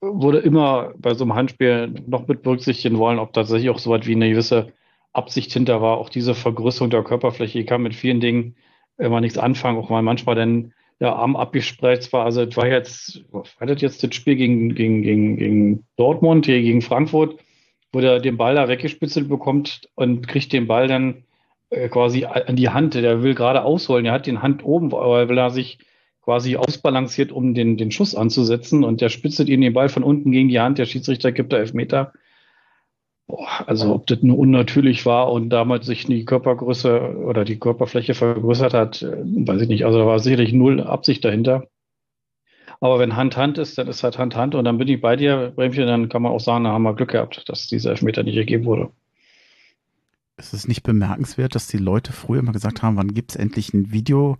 [0.00, 4.06] würde immer bei so einem Handspiel noch mit berücksichtigen wollen, ob tatsächlich auch so weit
[4.06, 4.72] wie eine gewisse
[5.12, 5.98] Absicht hinter war.
[5.98, 7.60] Auch diese Vergrößerung der Körperfläche.
[7.60, 8.56] Ich kann mit vielen Dingen
[8.98, 12.24] immer nichts anfangen, auch mal manchmal denn der Arm abgespreizt war.
[12.24, 16.62] Also es war jetzt, war das jetzt das Spiel gegen, gegen, gegen, gegen Dortmund, hier
[16.62, 17.36] gegen Frankfurt,
[17.92, 21.22] wo der den Ball da weggespitzelt bekommt und kriegt den Ball dann äh,
[21.88, 25.50] quasi an die Hand, der will gerade ausholen, er hat den Hand oben, weil er
[25.50, 25.78] sich
[26.22, 30.32] quasi ausbalanciert, um den, den Schuss anzusetzen und der spitzet ihn den Ball von unten
[30.32, 32.12] gegen die Hand, der Schiedsrichter gibt da Elfmeter.
[33.26, 38.14] Boah, also ob das nur unnatürlich war und damals sich die Körpergröße oder die Körperfläche
[38.14, 39.86] vergrößert hat, äh, weiß ich nicht.
[39.86, 41.68] Also da war sicherlich null Absicht dahinter.
[42.80, 45.16] Aber wenn Hand Hand ist, dann ist halt Hand Hand und dann bin ich bei
[45.16, 48.22] dir, Bremchen, dann kann man auch sagen, da haben wir Glück gehabt, dass dieser Elfmeter
[48.22, 48.90] nicht ergeben wurde.
[50.36, 53.72] Es ist nicht bemerkenswert, dass die Leute früher immer gesagt haben, wann gibt es endlich
[53.72, 54.36] ein Video,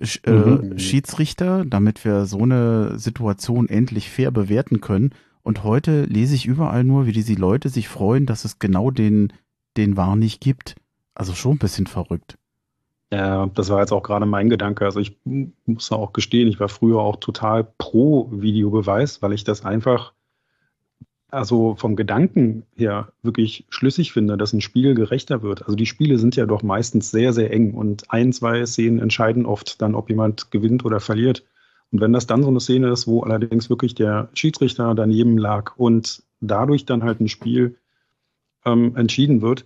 [0.00, 1.70] äh, Mhm.
[1.70, 5.10] Damit wir so eine Situation endlich fair bewerten können.
[5.42, 9.32] Und heute lese ich überall nur, wie diese Leute sich freuen, dass es genau den,
[9.76, 10.76] den War nicht gibt.
[11.14, 12.38] Also schon ein bisschen verrückt.
[13.12, 14.84] Ja, das war jetzt auch gerade mein Gedanke.
[14.84, 15.16] Also ich
[15.66, 20.12] muss auch gestehen, ich war früher auch total pro Videobeweis, weil ich das einfach
[21.34, 25.62] also vom Gedanken her wirklich schlüssig finde, dass ein Spiel gerechter wird.
[25.62, 29.46] Also die Spiele sind ja doch meistens sehr, sehr eng und ein, zwei Szenen entscheiden
[29.46, 31.44] oft dann, ob jemand gewinnt oder verliert.
[31.92, 35.76] Und wenn das dann so eine Szene ist, wo allerdings wirklich der Schiedsrichter daneben lag
[35.76, 37.76] und dadurch dann halt ein Spiel
[38.64, 39.64] ähm, entschieden wird,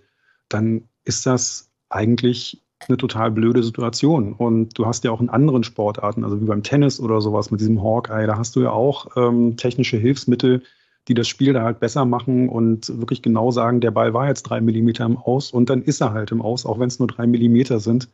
[0.49, 4.33] dann ist das eigentlich eine total blöde Situation.
[4.33, 7.59] Und du hast ja auch in anderen Sportarten, also wie beim Tennis oder sowas mit
[7.59, 10.63] diesem Hawkeye, da hast du ja auch ähm, technische Hilfsmittel,
[11.09, 14.43] die das Spiel da halt besser machen und wirklich genau sagen, der Ball war jetzt
[14.43, 17.07] drei Millimeter im Aus und dann ist er halt im Aus, auch wenn es nur
[17.07, 18.09] drei Millimeter sind.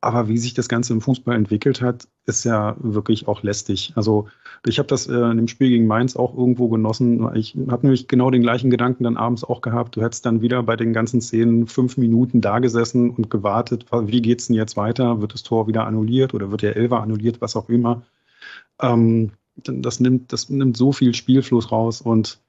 [0.00, 3.92] Aber wie sich das Ganze im Fußball entwickelt hat, ist ja wirklich auch lästig.
[3.94, 4.28] Also
[4.66, 7.34] ich habe das äh, in dem Spiel gegen Mainz auch irgendwo genossen.
[7.34, 9.96] Ich habe nämlich genau den gleichen Gedanken dann abends auch gehabt.
[9.96, 14.20] Du hättest dann wieder bei den ganzen Szenen fünf Minuten da gesessen und gewartet, wie
[14.20, 15.22] geht's denn jetzt weiter?
[15.22, 18.02] Wird das Tor wieder annulliert oder wird der Elfer annulliert, was auch immer?
[18.82, 22.40] Ähm, das nimmt, das nimmt so viel Spielfluss raus und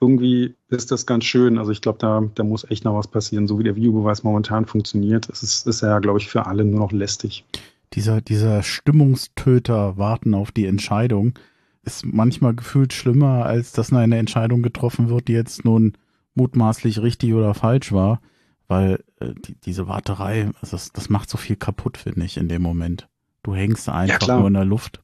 [0.00, 1.58] irgendwie ist das ganz schön.
[1.58, 4.64] Also ich glaube, da, da muss echt noch was passieren, so wie der Videobeweis momentan
[4.64, 5.28] funktioniert.
[5.28, 7.44] Es ist, ist ja, glaube ich, für alle nur noch lästig.
[7.92, 11.34] Dieser, dieser Stimmungstöter warten auf die Entscheidung
[11.82, 15.94] ist manchmal gefühlt schlimmer, als dass eine Entscheidung getroffen wird, die jetzt nun
[16.34, 18.20] mutmaßlich richtig oder falsch war,
[18.68, 22.48] weil äh, die, diese Warterei, also das, das macht so viel kaputt, finde ich, in
[22.48, 23.08] dem Moment.
[23.42, 24.38] Du hängst einfach klar.
[24.38, 25.02] nur in der Luft.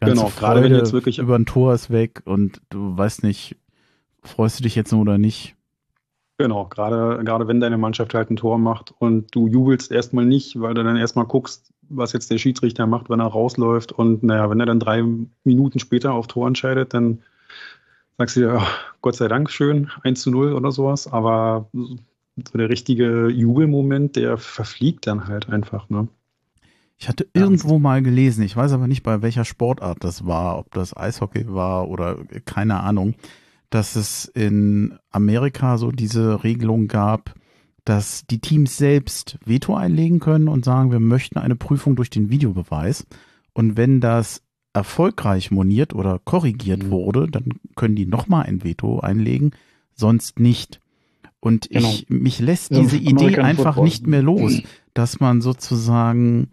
[0.00, 3.56] Genau, gerade wenn jetzt wirklich- über ein Tor ist weg und du weißt nicht,
[4.22, 5.56] freust du dich jetzt nur oder nicht.
[6.40, 10.60] Genau, gerade, gerade wenn deine Mannschaft halt ein Tor macht und du jubelst erstmal nicht,
[10.60, 13.90] weil du dann erstmal guckst, was jetzt der Schiedsrichter macht, wenn er rausläuft.
[13.90, 15.02] Und naja, wenn er dann drei
[15.42, 17.22] Minuten später auf Tor entscheidet, dann
[18.18, 21.08] sagst du dir, ach, Gott sei Dank schön, 1 zu 0 oder sowas.
[21.12, 21.96] Aber so
[22.56, 25.88] der richtige Jubelmoment, der verfliegt dann halt einfach.
[25.88, 26.06] Ne?
[26.98, 30.72] Ich hatte irgendwo mal gelesen, ich weiß aber nicht, bei welcher Sportart das war, ob
[30.72, 33.14] das Eishockey war oder keine Ahnung,
[33.70, 37.34] dass es in Amerika so diese Regelung gab,
[37.84, 42.30] dass die Teams selbst Veto einlegen können und sagen, wir möchten eine Prüfung durch den
[42.30, 43.06] Videobeweis.
[43.54, 47.44] Und wenn das erfolgreich moniert oder korrigiert wurde, dann
[47.76, 49.52] können die nochmal ein Veto einlegen,
[49.94, 50.80] sonst nicht.
[51.40, 53.84] Und ich, mich lässt Ja, diese Idee einfach Football.
[53.84, 54.60] nicht mehr los,
[54.94, 56.48] dass man sozusagen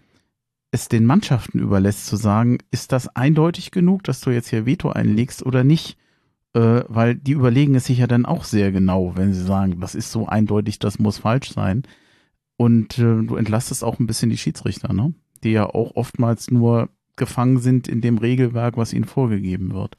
[0.76, 4.90] es den Mannschaften überlässt zu sagen, ist das eindeutig genug, dass du jetzt hier Veto
[4.90, 5.98] einlegst oder nicht?
[6.54, 9.96] Äh, weil die überlegen es sich ja dann auch sehr genau, wenn sie sagen, das
[9.96, 11.84] ist so eindeutig, das muss falsch sein.
[12.58, 15.14] Und äh, du entlastest auch ein bisschen die Schiedsrichter, ne?
[15.44, 19.98] Die ja auch oftmals nur gefangen sind in dem Regelwerk, was ihnen vorgegeben wird.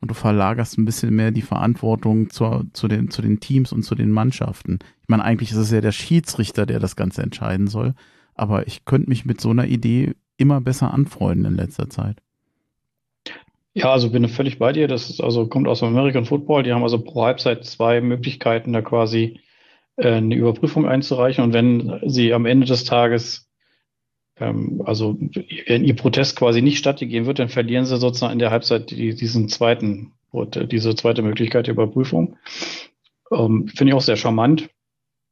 [0.00, 3.82] Und du verlagerst ein bisschen mehr die Verantwortung zur, zu, den, zu den Teams und
[3.82, 4.78] zu den Mannschaften.
[5.02, 7.94] Ich meine, eigentlich ist es ja der Schiedsrichter, der das Ganze entscheiden soll.
[8.38, 12.22] Aber ich könnte mich mit so einer Idee immer besser anfreunden in letzter Zeit.
[13.74, 14.88] Ja, also bin ich völlig bei dir.
[14.88, 16.62] Das ist also kommt aus dem American Football.
[16.62, 19.40] Die haben also pro Halbzeit zwei Möglichkeiten, da quasi
[19.96, 21.44] äh, eine Überprüfung einzureichen.
[21.44, 23.48] Und wenn sie am Ende des Tages,
[24.40, 25.16] ähm, also
[25.66, 29.14] wenn ihr Protest quasi nicht stattgegeben wird, dann verlieren sie sozusagen in der Halbzeit die,
[29.14, 32.36] diesen zweiten, diese zweite Möglichkeit der Überprüfung.
[33.30, 34.70] Ähm, Finde ich auch sehr charmant.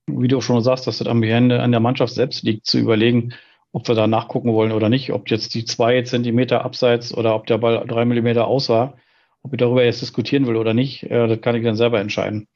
[0.07, 3.35] Wie du schon sagst, dass das am Ende an der Mannschaft selbst liegt, zu überlegen,
[3.73, 7.47] ob wir da nachgucken wollen oder nicht, ob jetzt die zwei Zentimeter abseits oder ob
[7.47, 8.97] der Ball drei Millimeter aus war,
[9.42, 12.49] ob ich darüber jetzt diskutieren will oder nicht, äh, das kann ich dann selber entscheiden.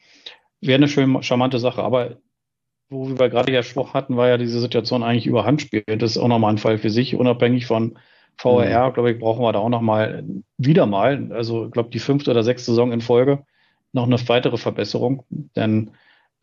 [0.60, 2.18] Wäre eine schön charmante Sache, aber
[2.88, 5.84] wo wir gerade ja gesprochen hatten, war ja diese Situation eigentlich über Handspiel.
[5.86, 7.98] Das ist auch nochmal ein Fall für sich, unabhängig von
[8.36, 10.24] VRR, glaube ich, brauchen wir da auch nochmal
[10.56, 13.44] wieder mal, also ich glaube die fünfte oder sechste Saison in Folge,
[13.92, 15.90] noch eine weitere Verbesserung, denn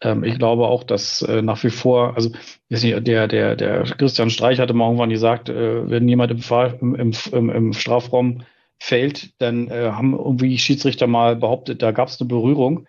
[0.02, 2.30] ähm, ich glaube auch, dass äh, nach wie vor, also
[2.70, 7.14] nicht, der, der, der Christian Streich hatte mal irgendwann gesagt, äh, wenn jemand im, im,
[7.32, 8.44] im, im, Strafraum
[8.80, 12.88] fällt, dann äh, haben irgendwie Schiedsrichter mal behauptet, da gab es eine Berührung.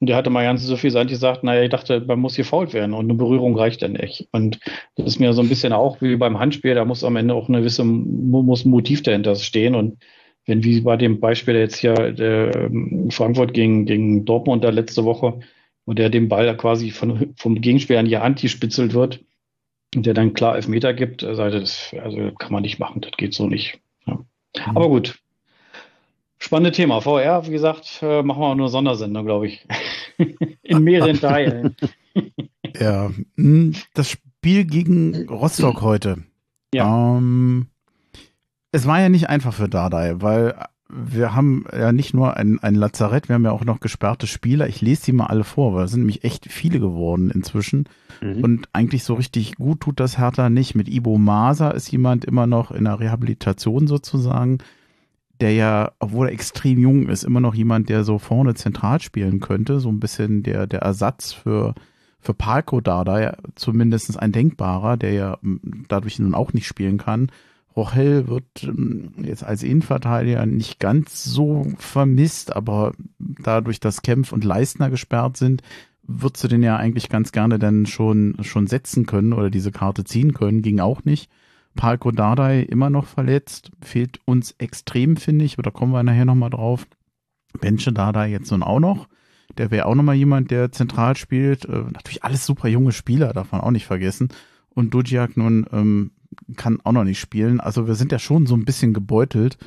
[0.00, 2.74] Und der hatte mal ganz so viel sein, gesagt, naja, ich dachte, man muss gefault
[2.74, 4.28] werden und eine Berührung reicht dann nicht.
[4.32, 4.58] Und
[4.96, 7.48] das ist mir so ein bisschen auch wie beim Handspiel, da muss am Ende auch
[7.48, 9.74] eine gewisse, muss ein Motiv dahinter stehen.
[9.74, 9.98] Und
[10.46, 15.40] wenn wie bei dem Beispiel jetzt hier ähm, Frankfurt gegen, gegen Dortmund da letzte Woche,
[15.86, 19.20] wo der den Ball quasi von, vom Gegenspieler an die Hand gespitzelt wird
[19.94, 23.34] und der dann klar Elfmeter gibt, also das also kann man nicht machen, das geht
[23.34, 23.78] so nicht.
[24.06, 24.14] Ja.
[24.14, 24.76] Mhm.
[24.76, 25.18] Aber gut,
[26.44, 27.00] Spannende Thema.
[27.00, 29.66] VR, wie gesagt, äh, machen wir auch eine Sondersendung, glaube ich.
[30.62, 31.74] In mehreren Teilen.
[32.78, 36.18] ja, hm, das Spiel gegen Rostock heute.
[36.74, 37.16] Ja.
[37.16, 37.68] Ähm,
[38.72, 40.54] es war ja nicht einfach für Dardai, weil
[40.88, 44.68] wir haben ja nicht nur ein, ein Lazarett, wir haben ja auch noch gesperrte Spieler.
[44.68, 47.88] Ich lese die mal alle vor, weil es sind nämlich echt viele geworden inzwischen.
[48.20, 48.44] Mhm.
[48.44, 50.74] Und eigentlich so richtig gut tut das Hertha nicht.
[50.74, 54.58] Mit Ibo Masa ist jemand immer noch in der Rehabilitation sozusagen
[55.40, 59.40] der ja, obwohl er extrem jung ist, immer noch jemand, der so vorne zentral spielen
[59.40, 61.74] könnte, so ein bisschen der, der Ersatz für,
[62.20, 65.38] für Palko da, ja zumindest ein denkbarer, der ja
[65.88, 67.30] dadurch nun auch nicht spielen kann.
[67.76, 68.72] Rochel wird
[69.22, 75.62] jetzt als Innenverteidiger nicht ganz so vermisst, aber dadurch, dass Kempf und Leistner gesperrt sind,
[76.06, 80.04] würdest du den ja eigentlich ganz gerne dann schon, schon setzen können oder diese Karte
[80.04, 81.30] ziehen können, ging auch nicht.
[81.74, 86.50] Palko Dardai immer noch verletzt, fehlt uns extrem, finde ich, oder kommen wir nachher nochmal
[86.50, 86.86] drauf.
[87.60, 89.08] Benche Dardai jetzt nun auch noch.
[89.58, 91.64] Der wäre auch nochmal jemand, der zentral spielt.
[91.64, 94.28] Äh, natürlich alles super junge Spieler, darf man auch nicht vergessen.
[94.70, 96.12] Und Dujiak nun ähm,
[96.56, 97.60] kann auch noch nicht spielen.
[97.60, 99.58] Also wir sind ja schon so ein bisschen gebeutelt.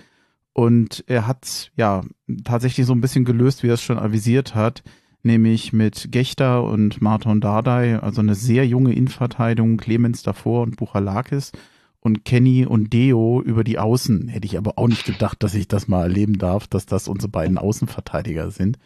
[0.54, 2.02] Und er hat ja
[2.44, 4.82] tatsächlich so ein bisschen gelöst, wie er es schon avisiert hat,
[5.22, 11.52] nämlich mit Gechter und Marton Dardai, also eine sehr junge Innenverteidigung, Clemens davor und Buchalakis
[12.00, 14.30] und Kenny und Deo über die Außen.
[14.30, 17.30] Hätte ich aber auch nicht gedacht, dass ich das mal erleben darf, dass das unsere
[17.32, 18.80] beiden Außenverteidiger sind.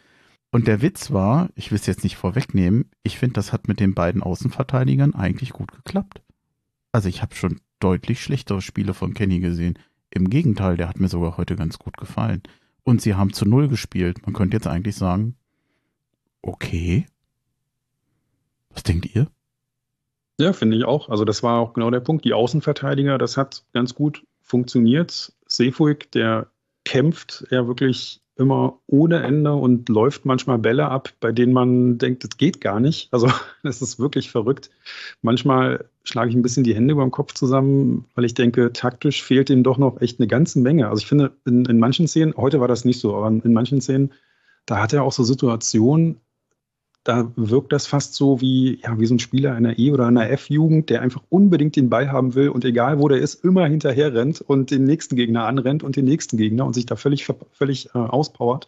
[0.52, 3.80] Und der Witz war, ich will es jetzt nicht vorwegnehmen, ich finde, das hat mit
[3.80, 6.22] den beiden Außenverteidigern eigentlich gut geklappt.
[6.92, 9.78] Also ich habe schon deutlich schlechtere Spiele von Kenny gesehen.
[10.10, 12.42] Im Gegenteil, der hat mir sogar heute ganz gut gefallen.
[12.84, 14.26] Und sie haben zu Null gespielt.
[14.26, 15.36] Man könnte jetzt eigentlich sagen,
[16.42, 17.06] okay.
[18.70, 19.28] Was denkt ihr?
[20.40, 21.10] Ja, finde ich auch.
[21.10, 22.26] Also das war auch genau der Punkt.
[22.26, 25.34] Die Außenverteidiger, das hat ganz gut funktioniert.
[25.46, 26.48] Seefuig, der
[26.84, 32.24] kämpft ja wirklich immer ohne Ende und läuft manchmal Bälle ab, bei denen man denkt,
[32.24, 33.14] das geht gar nicht.
[33.14, 33.28] Also
[33.64, 34.70] das ist wirklich verrückt.
[35.22, 39.24] Manchmal schlage ich ein bisschen die Hände über dem Kopf zusammen, weil ich denke, taktisch
[39.24, 40.88] fehlt ihm doch noch echt eine ganze Menge.
[40.90, 43.82] Also ich finde, in, in manchen Szenen, heute war das nicht so, aber in manchen
[43.82, 44.12] Szenen,
[44.66, 46.22] da hat er auch so Situationen,
[47.04, 50.30] da wirkt das fast so wie, ja, wie so ein Spieler einer E- oder einer
[50.30, 54.14] F-Jugend, der einfach unbedingt den Ball haben will und egal wo der ist, immer hinterher
[54.14, 57.88] rennt und den nächsten Gegner anrennt und den nächsten Gegner und sich da völlig, völlig
[57.96, 58.68] äh, auspowert.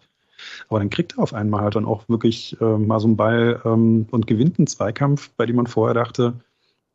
[0.68, 3.62] Aber dann kriegt er auf einmal halt dann auch wirklich äh, mal so einen Ball
[3.66, 6.34] ähm, und gewinnt einen Zweikampf, bei dem man vorher dachte,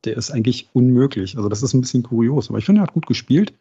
[0.04, 1.36] der ist eigentlich unmöglich.
[1.36, 2.48] Also das ist ein bisschen kurios.
[2.48, 3.52] Aber ich finde, er hat gut gespielt.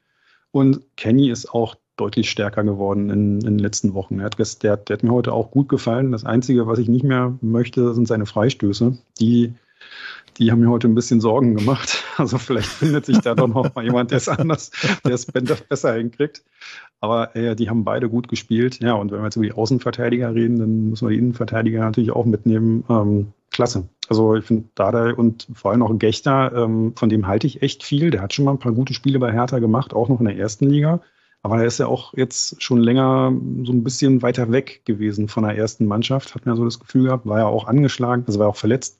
[0.51, 4.17] Und Kenny ist auch deutlich stärker geworden in, in den letzten Wochen.
[4.17, 6.11] Der hat, der, der hat mir heute auch gut gefallen.
[6.11, 8.97] Das Einzige, was ich nicht mehr möchte, sind seine Freistöße.
[9.19, 9.53] Die,
[10.37, 12.03] die haben mir heute ein bisschen Sorgen gemacht.
[12.17, 14.71] Also vielleicht findet sich da doch noch mal jemand, der es anders,
[15.05, 16.41] der es besser hinkriegt.
[16.99, 18.79] Aber äh, die haben beide gut gespielt.
[18.81, 22.09] Ja, und wenn wir jetzt über die Außenverteidiger reden, dann müssen wir die Innenverteidiger natürlich
[22.09, 22.83] auch mitnehmen.
[22.89, 23.87] Ähm, klasse.
[24.09, 27.83] Also ich finde Dada und vor allem auch Gechter, ähm, von dem halte ich echt
[27.83, 28.09] viel.
[28.09, 30.37] Der hat schon mal ein paar gute Spiele bei Hertha gemacht, auch noch in der
[30.37, 31.01] ersten Liga.
[31.43, 33.31] Aber er ist ja auch jetzt schon länger
[33.63, 37.05] so ein bisschen weiter weg gewesen von der ersten Mannschaft, hat mir so das Gefühl
[37.05, 38.99] gehabt, war ja auch angeschlagen, also war auch verletzt.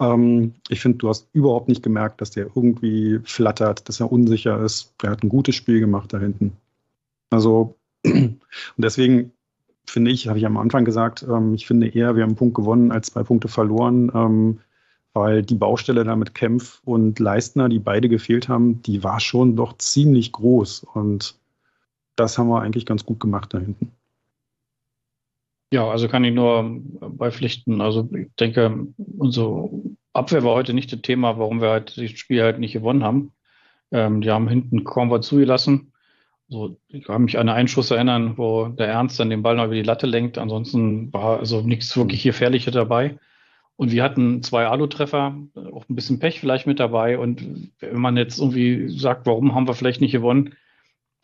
[0.00, 4.60] Ähm, ich finde, du hast überhaupt nicht gemerkt, dass der irgendwie flattert, dass er unsicher
[4.60, 4.94] ist.
[5.02, 6.56] Er hat ein gutes Spiel gemacht da hinten.
[7.30, 8.40] Also, und
[8.76, 9.32] deswegen
[9.86, 12.54] finde ich, habe ich am Anfang gesagt, ähm, ich finde eher, wir haben einen Punkt
[12.54, 14.60] gewonnen als zwei Punkte verloren, ähm,
[15.14, 19.56] weil die Baustelle da mit Kempf und Leistner, die beide gefehlt haben, die war schon
[19.56, 20.84] doch ziemlich groß.
[20.92, 21.36] Und
[22.16, 23.92] das haben wir eigentlich ganz gut gemacht da hinten.
[25.72, 27.80] Ja, also kann ich nur beipflichten.
[27.80, 28.86] Also ich denke,
[29.18, 29.68] unsere
[30.12, 33.32] Abwehr war heute nicht das Thema, warum wir halt das Spiel halt nicht gewonnen haben.
[33.90, 35.92] Ähm, die haben hinten kaum was zugelassen.
[36.48, 39.64] So, ich kann mich an einen Schuss erinnern, wo der Ernst dann den Ball noch
[39.64, 40.38] über die Latte lenkt.
[40.38, 43.18] Ansonsten war also nichts wirklich Gefährliches dabei.
[43.74, 45.36] Und wir hatten zwei Alu-Treffer,
[45.72, 47.18] auch ein bisschen Pech vielleicht mit dabei.
[47.18, 50.54] Und wenn man jetzt irgendwie sagt, warum haben wir vielleicht nicht gewonnen,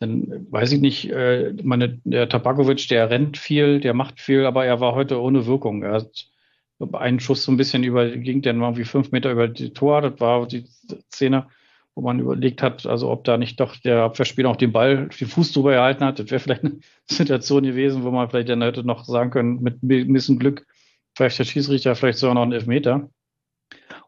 [0.03, 4.65] dann weiß ich nicht, äh, meine, der Tabakovic, der rennt viel, der macht viel, aber
[4.65, 5.83] er war heute ohne Wirkung.
[5.83, 6.27] Er hat
[6.91, 10.19] einen Schuss so ein bisschen über, ging dann irgendwie fünf Meter über die Tor, das
[10.19, 10.65] war die
[11.13, 11.47] Szene,
[11.95, 15.27] wo man überlegt hat, also ob da nicht doch der Abwehrspieler auch den Ball, den
[15.27, 16.19] Fuß drüber gehalten hat.
[16.19, 19.81] Das wäre vielleicht eine Situation gewesen, wo man vielleicht dann hätte noch sagen können, mit
[19.83, 20.65] ein bisschen Glück,
[21.15, 23.09] vielleicht der Schiedsrichter, vielleicht sogar noch einen Elfmeter.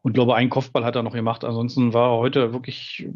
[0.02, 1.44] Und glaube, einen Kopfball hat er noch gemacht.
[1.44, 3.08] Ansonsten war er heute wirklich,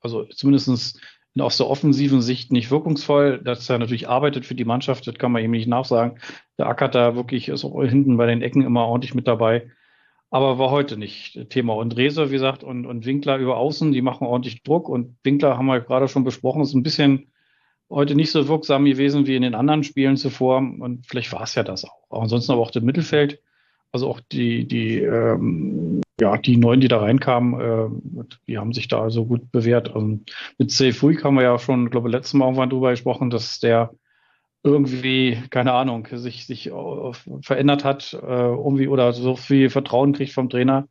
[0.00, 1.00] also zumindest
[1.44, 3.40] aus der offensiven Sicht nicht wirkungsvoll.
[3.42, 6.18] Dass er natürlich arbeitet für die Mannschaft, das kann man ihm nicht nachsagen.
[6.58, 9.70] Der ackert da wirklich, ist auch hinten bei den Ecken immer ordentlich mit dabei.
[10.30, 11.74] Aber war heute nicht Thema.
[11.74, 14.88] Und Rese, wie gesagt, und, und Winkler über Außen, die machen ordentlich Druck.
[14.88, 17.30] Und Winkler haben wir gerade schon besprochen, ist ein bisschen
[17.88, 20.58] heute nicht so wirksam gewesen wie in den anderen Spielen zuvor.
[20.58, 22.10] Und vielleicht war es ja das auch.
[22.10, 23.40] Ansonsten aber auch das Mittelfeld.
[23.92, 28.88] Also auch die, die, ähm, ja, die neuen, die da reinkamen, äh, die haben sich
[28.88, 29.88] da also gut bewährt.
[29.94, 33.60] Und mit Seyfui haben wir ja schon, glaube ich, letztes Mal irgendwann drüber gesprochen, dass
[33.60, 33.90] der
[34.62, 36.72] irgendwie, keine Ahnung, sich, sich
[37.42, 40.88] verändert hat, äh, irgendwie oder so viel Vertrauen kriegt vom Trainer,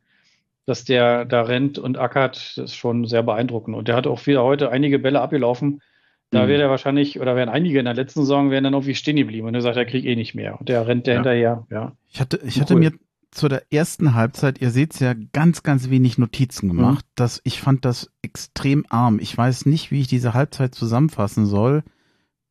[0.64, 3.76] dass der da rennt und ackert, das ist schon sehr beeindruckend.
[3.76, 5.82] Und der hat auch wieder heute einige Bälle abgelaufen,
[6.30, 6.48] da mhm.
[6.48, 9.46] wäre er wahrscheinlich, oder wären einige in der letzten Saison, wären dann irgendwie stehen geblieben
[9.46, 10.58] und er sagt, er kriegt eh nicht mehr.
[10.58, 11.20] Und der rennt der ja.
[11.20, 11.92] hinterher, ja.
[12.12, 12.80] Ich hatte, ich hatte cool.
[12.80, 12.92] mir
[13.36, 17.04] zu der ersten Halbzeit, ihr seht's ja, ganz, ganz wenig Notizen gemacht.
[17.04, 17.12] Mhm.
[17.14, 19.18] Das, ich fand das extrem arm.
[19.20, 21.84] Ich weiß nicht, wie ich diese Halbzeit zusammenfassen soll.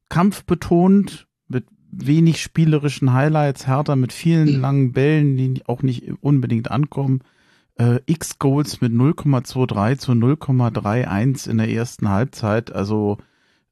[0.09, 7.21] Kampfbetont, mit wenig spielerischen Highlights, härter mit vielen langen Bällen, die auch nicht unbedingt ankommen.
[7.75, 12.71] Äh, X-Goals mit 0,23 zu 0,31 in der ersten Halbzeit.
[12.71, 13.17] Also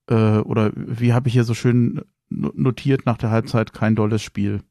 [0.10, 4.62] äh, oder wie habe ich hier so schön notiert nach der Halbzeit, kein dolles Spiel.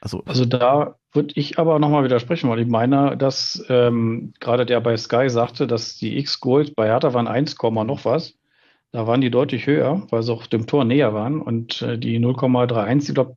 [0.00, 4.80] Also, also da würde ich aber nochmal widersprechen, weil ich meine, dass ähm, gerade der
[4.80, 8.34] bei Sky sagte, dass die X-Goals bei Hertha waren 1, noch was.
[8.92, 11.40] Da waren die deutlich höher, weil sie auch dem Tor näher waren.
[11.40, 13.36] Und äh, die 0,31, ich glaube,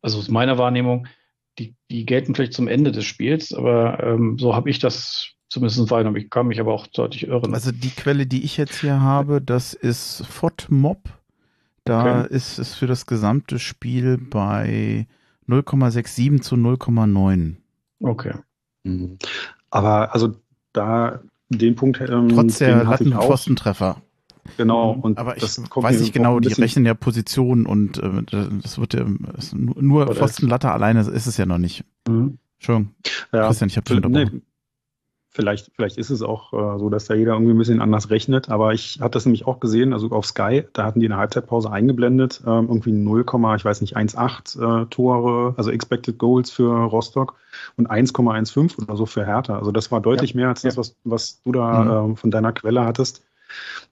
[0.00, 1.06] also aus meiner Wahrnehmung,
[1.58, 5.90] die, die gelten vielleicht zum Ende des Spiels, aber ähm, so habe ich das zumindest
[5.90, 6.16] wahrgenommen.
[6.16, 7.52] Ich kann mich aber auch deutlich irren.
[7.52, 10.98] Also die Quelle, die ich jetzt hier habe, das ist FODMOB.
[11.84, 12.34] Da okay.
[12.34, 15.06] ist es für das gesamte Spiel bei
[15.52, 17.56] 0,67 zu 0,9.
[18.00, 18.34] Okay.
[18.84, 19.18] Mhm.
[19.70, 20.34] Aber also
[20.72, 22.00] da den Punkt.
[22.00, 24.02] Ähm, Trotz der Latten- und Pfostentreffer.
[24.56, 24.90] Genau.
[24.90, 29.06] Und aber ich weiß nicht genau, die rechnen ja Positionen und äh, das wird ja
[29.54, 31.84] nur Pfostenlatte alleine ist es ja noch nicht.
[32.08, 32.38] Mhm.
[32.58, 32.90] Schon.
[33.32, 34.30] Ja, Christian, ich habe nee,
[35.34, 38.50] Vielleicht, vielleicht ist es auch äh, so, dass da jeder irgendwie ein bisschen anders rechnet,
[38.50, 41.70] aber ich habe das nämlich auch gesehen, also auf Sky, da hatten die eine Halbzeitpause
[41.70, 43.24] eingeblendet, ähm, irgendwie 0,
[43.56, 47.34] ich weiß nicht, 1,8 äh, Tore, also Expected Goals für Rostock
[47.78, 49.58] und 1,15 oder so für Hertha.
[49.58, 52.12] Also das war deutlich ja, mehr als das, was, was du da mhm.
[52.12, 53.22] äh, von deiner Quelle hattest.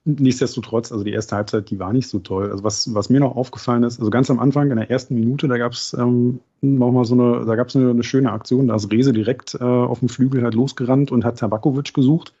[0.03, 2.49] Nichtsdestotrotz, also die erste Halbzeit, die war nicht so toll.
[2.51, 5.47] Also was, was mir noch aufgefallen ist, also ganz am Anfang in der ersten Minute,
[5.47, 8.75] da gab es ähm, nochmal so eine, da gab es eine, eine, schöne Aktion, da
[8.75, 12.33] ist Rese direkt äh, auf dem Flügel halt losgerannt und hat Tabakovic gesucht.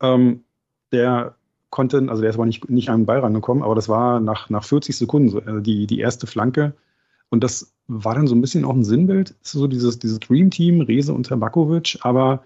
[0.00, 0.44] Ähm,
[0.92, 1.34] der
[1.70, 4.50] konnte, also der ist aber nicht, nicht an den Ball rangekommen, aber das war nach,
[4.50, 6.74] nach 40 Sekunden so, äh, die, die erste Flanke.
[7.28, 10.80] Und das war dann so ein bisschen auch ein Sinnbild, so dieses, dieses Dream Team,
[10.80, 12.44] Rese und Tabakovic, aber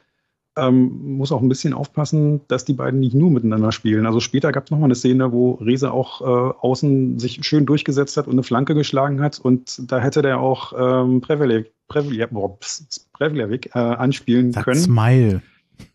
[0.60, 4.06] ähm, muss auch ein bisschen aufpassen, dass die beiden nicht nur miteinander spielen.
[4.06, 8.16] Also später gab es nochmal eine Szene, wo Rese auch äh, außen sich schön durchgesetzt
[8.16, 11.72] hat und eine Flanke geschlagen hat und da hätte der auch ähm, Prevelic,
[13.74, 14.80] äh, anspielen Sag können.
[14.80, 15.42] Smile.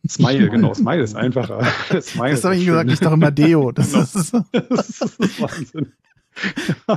[0.07, 0.73] Smile, genau.
[0.73, 1.63] Smile ist einfacher.
[2.01, 3.71] Smile das habe ich gesagt, ich dachte immer Deo.
[3.71, 4.03] Das, genau.
[4.03, 4.33] ist,
[4.69, 5.93] das ist Wahnsinn.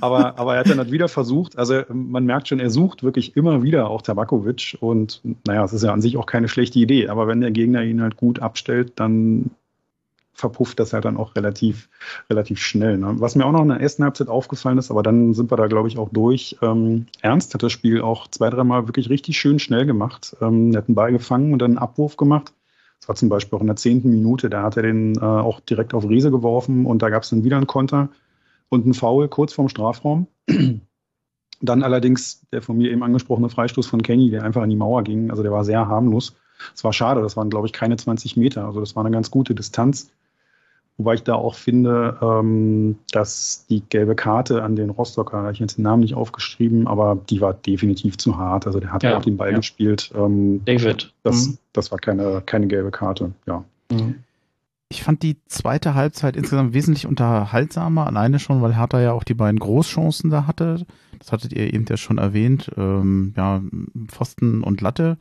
[0.00, 3.36] aber, aber er hat dann halt wieder versucht, also man merkt schon, er sucht wirklich
[3.36, 7.08] immer wieder auch Tabakovic und naja, es ist ja an sich auch keine schlechte Idee,
[7.08, 9.50] aber wenn der Gegner ihn halt gut abstellt, dann
[10.32, 11.88] verpufft das halt dann auch relativ,
[12.30, 12.98] relativ schnell.
[12.98, 13.14] Ne?
[13.18, 15.66] Was mir auch noch in der ersten Halbzeit aufgefallen ist, aber dann sind wir da,
[15.66, 16.56] glaube ich, auch durch.
[16.62, 20.36] Ähm, Ernst hat das Spiel auch zwei, dreimal wirklich richtig schön schnell gemacht.
[20.40, 22.52] Ähm, er hat einen Ball gefangen und dann einen Abwurf gemacht.
[23.00, 25.60] Das war zum Beispiel auch in der zehnten Minute, da hat er den äh, auch
[25.60, 28.08] direkt auf Riese geworfen und da gab es dann wieder einen Konter
[28.70, 30.26] und ein Foul kurz vorm Strafraum.
[31.60, 35.04] Dann allerdings der von mir eben angesprochene Freistoß von Kenny, der einfach an die Mauer
[35.04, 35.30] ging.
[35.30, 36.34] Also der war sehr harmlos.
[36.74, 38.64] Es war schade, das waren, glaube ich, keine 20 Meter.
[38.64, 40.10] Also das war eine ganz gute Distanz.
[40.96, 45.64] Wobei ich da auch finde, ähm, dass die gelbe Karte an den Rostocker, ich habe
[45.64, 48.66] jetzt den Namen nicht aufgeschrieben, aber die war definitiv zu hart.
[48.66, 49.56] Also der hat ja, auch den Ball ja.
[49.56, 50.12] gespielt.
[50.14, 51.12] Ähm, David.
[51.22, 51.58] Das, mhm.
[51.72, 53.64] das war keine, keine gelbe Karte, ja.
[53.90, 54.16] Mhm
[54.92, 59.34] ich fand die zweite Halbzeit insgesamt wesentlich unterhaltsamer, alleine schon, weil Hertha ja auch die
[59.34, 60.84] beiden Großchancen da hatte.
[61.20, 62.72] Das hattet ihr eben ja schon erwähnt.
[62.76, 63.62] Ähm, ja,
[64.08, 65.16] Pfosten und Latte.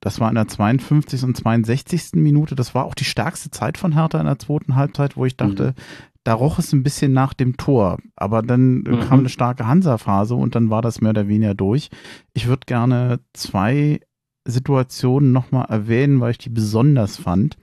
[0.00, 1.24] Das war in der 52.
[1.24, 2.10] und 62.
[2.14, 2.54] Minute.
[2.54, 5.68] Das war auch die stärkste Zeit von Hertha in der zweiten Halbzeit, wo ich dachte,
[5.68, 5.82] mhm.
[6.24, 7.96] da roch es ein bisschen nach dem Tor.
[8.16, 9.00] Aber dann mhm.
[9.00, 11.88] kam eine starke Hansa-Phase und dann war das mehr oder weniger durch.
[12.34, 14.00] Ich würde gerne zwei
[14.44, 17.56] Situationen nochmal erwähnen, weil ich die besonders fand.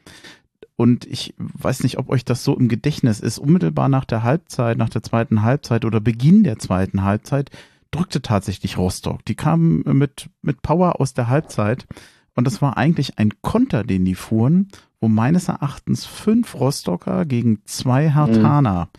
[0.78, 3.38] Und ich weiß nicht, ob euch das so im Gedächtnis ist.
[3.40, 7.50] Unmittelbar nach der Halbzeit, nach der zweiten Halbzeit oder Beginn der zweiten Halbzeit
[7.92, 9.24] drückte tatsächlich Rostock.
[9.26, 11.88] Die kamen mit, mit Power aus der Halbzeit
[12.36, 14.68] und das war eigentlich ein Konter, den die fuhren,
[15.00, 18.90] wo meines Erachtens fünf Rostocker gegen zwei Hartaner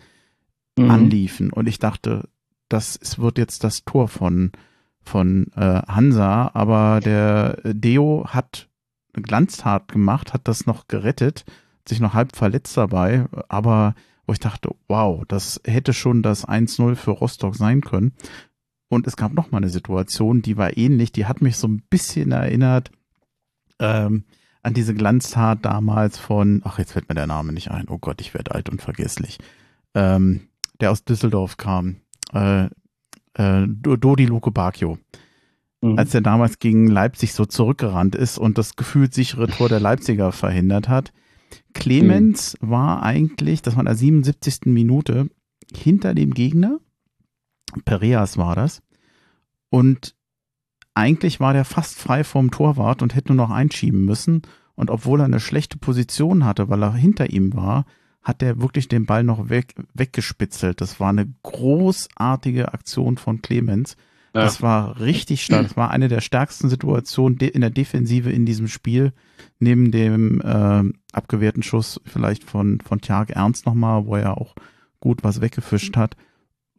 [0.77, 0.91] Mhm.
[0.91, 1.51] anliefen.
[1.51, 2.29] Und ich dachte,
[2.69, 4.51] das wird jetzt das Tor von,
[5.01, 8.69] von äh, Hansa, aber der äh, Deo hat
[9.13, 11.45] Glanztat gemacht, hat das noch gerettet,
[11.89, 16.95] sich noch halb verletzt dabei, aber wo ich dachte, wow, das hätte schon das 1-0
[16.95, 18.13] für Rostock sein können.
[18.89, 21.81] Und es gab noch mal eine Situation, die war ähnlich, die hat mich so ein
[21.89, 22.91] bisschen erinnert
[23.79, 24.23] ähm,
[24.63, 28.21] an diese Glanztat damals von, ach, jetzt fällt mir der Name nicht ein, oh Gott,
[28.21, 29.37] ich werde alt und vergesslich,
[29.93, 30.47] ähm,
[30.81, 31.97] der aus Düsseldorf kam,
[32.33, 32.65] äh,
[33.35, 34.97] äh, Dodi Luke Bacchio
[35.81, 35.97] Mhm.
[35.99, 40.31] als er damals gegen Leipzig so zurückgerannt ist und das gefühlt sichere Tor der Leipziger
[40.31, 41.13] verhindert hat.
[41.73, 44.65] Clemens war eigentlich, das war in der 77.
[44.65, 45.29] Minute,
[45.75, 46.79] hinter dem Gegner.
[47.85, 48.81] Pereas war das.
[49.69, 50.15] Und
[50.93, 54.41] eigentlich war der fast frei vom Torwart und hätte nur noch einschieben müssen.
[54.75, 57.85] Und obwohl er eine schlechte Position hatte, weil er hinter ihm war,
[58.21, 60.81] hat er wirklich den Ball noch weg, weggespitzelt.
[60.81, 63.95] Das war eine großartige Aktion von Clemens.
[64.37, 64.43] Ja.
[64.43, 65.63] Das war richtig stark.
[65.63, 69.13] Das war eine der stärksten Situationen in der Defensive in diesem Spiel.
[69.57, 74.53] Neben dem äh, abgewehrten Schuss vielleicht von, von Tjark Ernst nochmal, wo er auch
[74.99, 76.15] gut was weggefischt hat.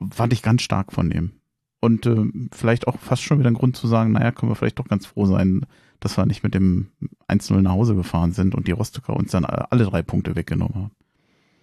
[0.09, 1.33] Fand ich ganz stark von ihm.
[1.81, 4.79] Und äh, vielleicht auch fast schon wieder ein Grund zu sagen, naja, können wir vielleicht
[4.79, 5.67] doch ganz froh sein,
[5.99, 6.91] dass wir nicht mit dem
[7.27, 10.93] 1-0 nach Hause gefahren sind und die Rostocker uns dann alle drei Punkte weggenommen haben.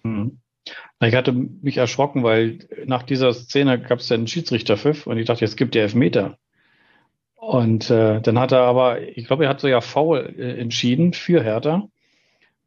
[0.04, 0.38] Mhm.
[1.00, 5.26] Ich hatte mich erschrocken, weil nach dieser Szene gab es ja einen Schiedsrichterpfiff und ich
[5.26, 6.38] dachte, jetzt gibt der Elfmeter.
[7.34, 11.12] Und äh, dann hat er aber, ich glaube, er hat so ja faul äh, entschieden
[11.12, 11.88] für Hertha.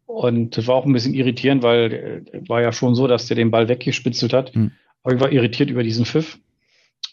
[0.05, 3.35] Und das war auch ein bisschen irritierend, weil äh, war ja schon so, dass der
[3.35, 4.53] den Ball weggespitzelt hat.
[4.53, 4.71] Hm.
[5.03, 6.39] Aber ich war irritiert über diesen Pfiff.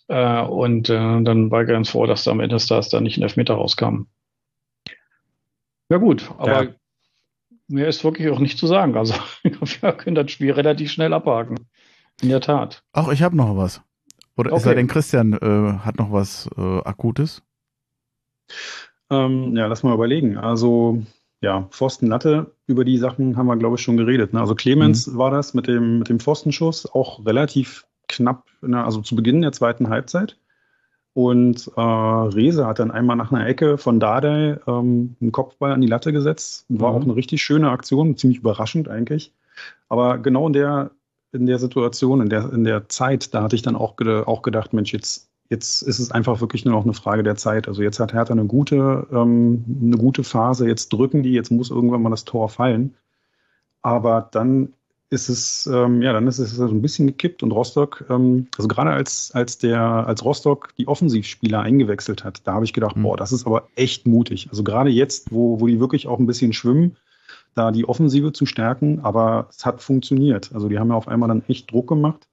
[0.08, 3.00] Äh, und äh, dann war ich ganz froh, dass da am Ende des Tages da
[3.00, 4.02] nicht ein Elfmeter rauskam.
[5.88, 6.74] Ja gut, aber Ja.
[7.68, 8.96] Mehr ist wirklich auch nicht zu sagen.
[8.96, 11.56] Also wir können das Spiel relativ schnell abhaken.
[12.22, 12.82] In der Tat.
[12.92, 13.82] Ach, ich habe noch was.
[14.38, 14.70] Oder ist Okay.
[14.70, 17.42] er denn Christian äh, hat noch was äh, Akutes?
[19.10, 20.36] Ähm, ja, lass mal überlegen.
[20.38, 21.02] Also,
[21.40, 24.32] ja, Pfosten Latte, über die Sachen haben wir, glaube ich, schon geredet.
[24.32, 24.40] Ne?
[24.40, 29.14] Also Clemens war das mit dem, mit dem Pfostenschuss auch relativ knapp, der, also zu
[29.16, 30.38] Beginn der zweiten Halbzeit.
[31.16, 35.80] Und äh, Rese hat dann einmal nach einer Ecke von Dardai ähm, einen Kopfball an
[35.80, 36.66] die Latte gesetzt.
[36.68, 36.96] War Mhm.
[36.98, 39.32] auch eine richtig schöne Aktion, ziemlich überraschend eigentlich.
[39.88, 40.90] Aber genau in der,
[41.32, 44.42] in der Situation, in der, in der Zeit, da hatte ich dann auch, ged auch
[44.42, 47.66] gedacht, Mensch, jetzt, jetzt ist es einfach wirklich nur noch eine Frage der Zeit.
[47.66, 51.70] Also jetzt hat Hertha eine gute, ähm, eine gute Phase, jetzt drücken die, jetzt muss
[51.70, 52.94] irgendwann mal das Tor fallen.
[53.80, 54.74] Aber dann
[55.10, 58.66] ist es, ähm, ja, dann ist es so ein bisschen gekippt und Rostock, ähm, also
[58.68, 63.02] gerade als, als der, als Rostock die Offensivspieler eingewechselt hat, da habe ich gedacht, Mhm.
[63.02, 64.48] boah, das ist aber echt mutig.
[64.50, 66.96] Also gerade jetzt, wo, wo die wirklich auch ein bisschen schwimmen,
[67.54, 70.50] da die Offensive zu stärken, aber es hat funktioniert.
[70.52, 72.28] Also die haben ja auf einmal dann echt Druck gemacht.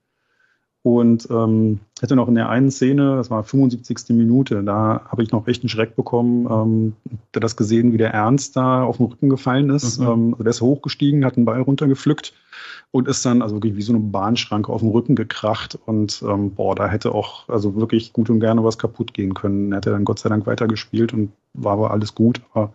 [0.84, 4.10] Und ähm, hätte noch in der einen Szene, das war 75.
[4.10, 6.94] Minute, da habe ich noch echt einen Schreck bekommen, ähm,
[7.32, 10.00] da das gesehen, wie der Ernst da auf den Rücken gefallen ist.
[10.00, 10.08] Mhm.
[10.08, 12.34] Ähm, also der ist hochgestiegen, hat den Ball runtergepflückt
[12.92, 15.80] und ist dann also wirklich wie so eine Bahnschranke auf den Rücken gekracht.
[15.86, 19.72] Und ähm, boah, da hätte auch also wirklich gut und gerne was kaputt gehen können.
[19.72, 22.42] Er hätte dann Gott sei Dank weitergespielt und war aber alles gut.
[22.54, 22.74] Aber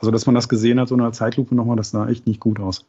[0.00, 2.40] also, dass man das gesehen hat, so in einer Zeitlupe nochmal, das sah echt nicht
[2.40, 2.86] gut aus.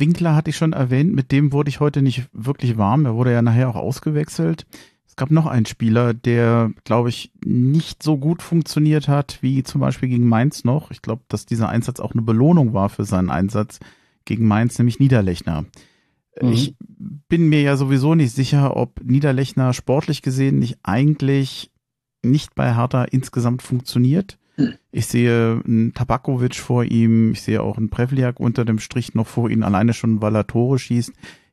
[0.00, 3.04] Winkler hatte ich schon erwähnt, mit dem wurde ich heute nicht wirklich warm.
[3.04, 4.66] Er wurde ja nachher auch ausgewechselt.
[5.06, 9.80] Es gab noch einen Spieler, der, glaube ich, nicht so gut funktioniert hat wie zum
[9.80, 10.90] Beispiel gegen Mainz noch.
[10.90, 13.80] Ich glaube, dass dieser Einsatz auch eine Belohnung war für seinen Einsatz
[14.24, 15.64] gegen Mainz, nämlich Niederlechner.
[16.40, 16.52] Mhm.
[16.52, 16.74] Ich
[17.28, 21.70] bin mir ja sowieso nicht sicher, ob Niederlechner sportlich gesehen nicht eigentlich
[22.22, 24.38] nicht bei Hertha insgesamt funktioniert.
[24.92, 29.26] Ich sehe einen Tabakovic vor ihm, ich sehe auch einen Prevliak unter dem Strich noch
[29.26, 31.12] vor ihm, alleine schon, weil er Tore schießt.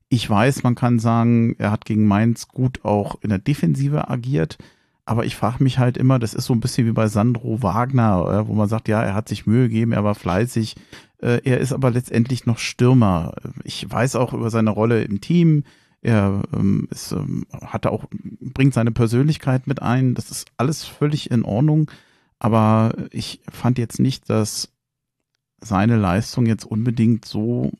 [0.09, 4.57] Ich weiß, man kann sagen, er hat gegen Mainz gut auch in der Defensive agiert,
[5.05, 8.43] aber ich frage mich halt immer, das ist so ein bisschen wie bei Sandro Wagner,
[8.43, 10.75] äh, wo man sagt, ja, er hat sich Mühe gegeben, er war fleißig,
[11.21, 13.33] äh, er ist aber letztendlich noch Stürmer.
[13.63, 15.63] Ich weiß auch über seine Rolle im Team,
[16.01, 18.05] er ähm, ist, ähm, hat auch,
[18.41, 21.89] bringt seine Persönlichkeit mit ein, das ist alles völlig in Ordnung.
[22.39, 24.71] Aber ich fand jetzt nicht, dass
[25.59, 27.71] seine Leistung jetzt unbedingt so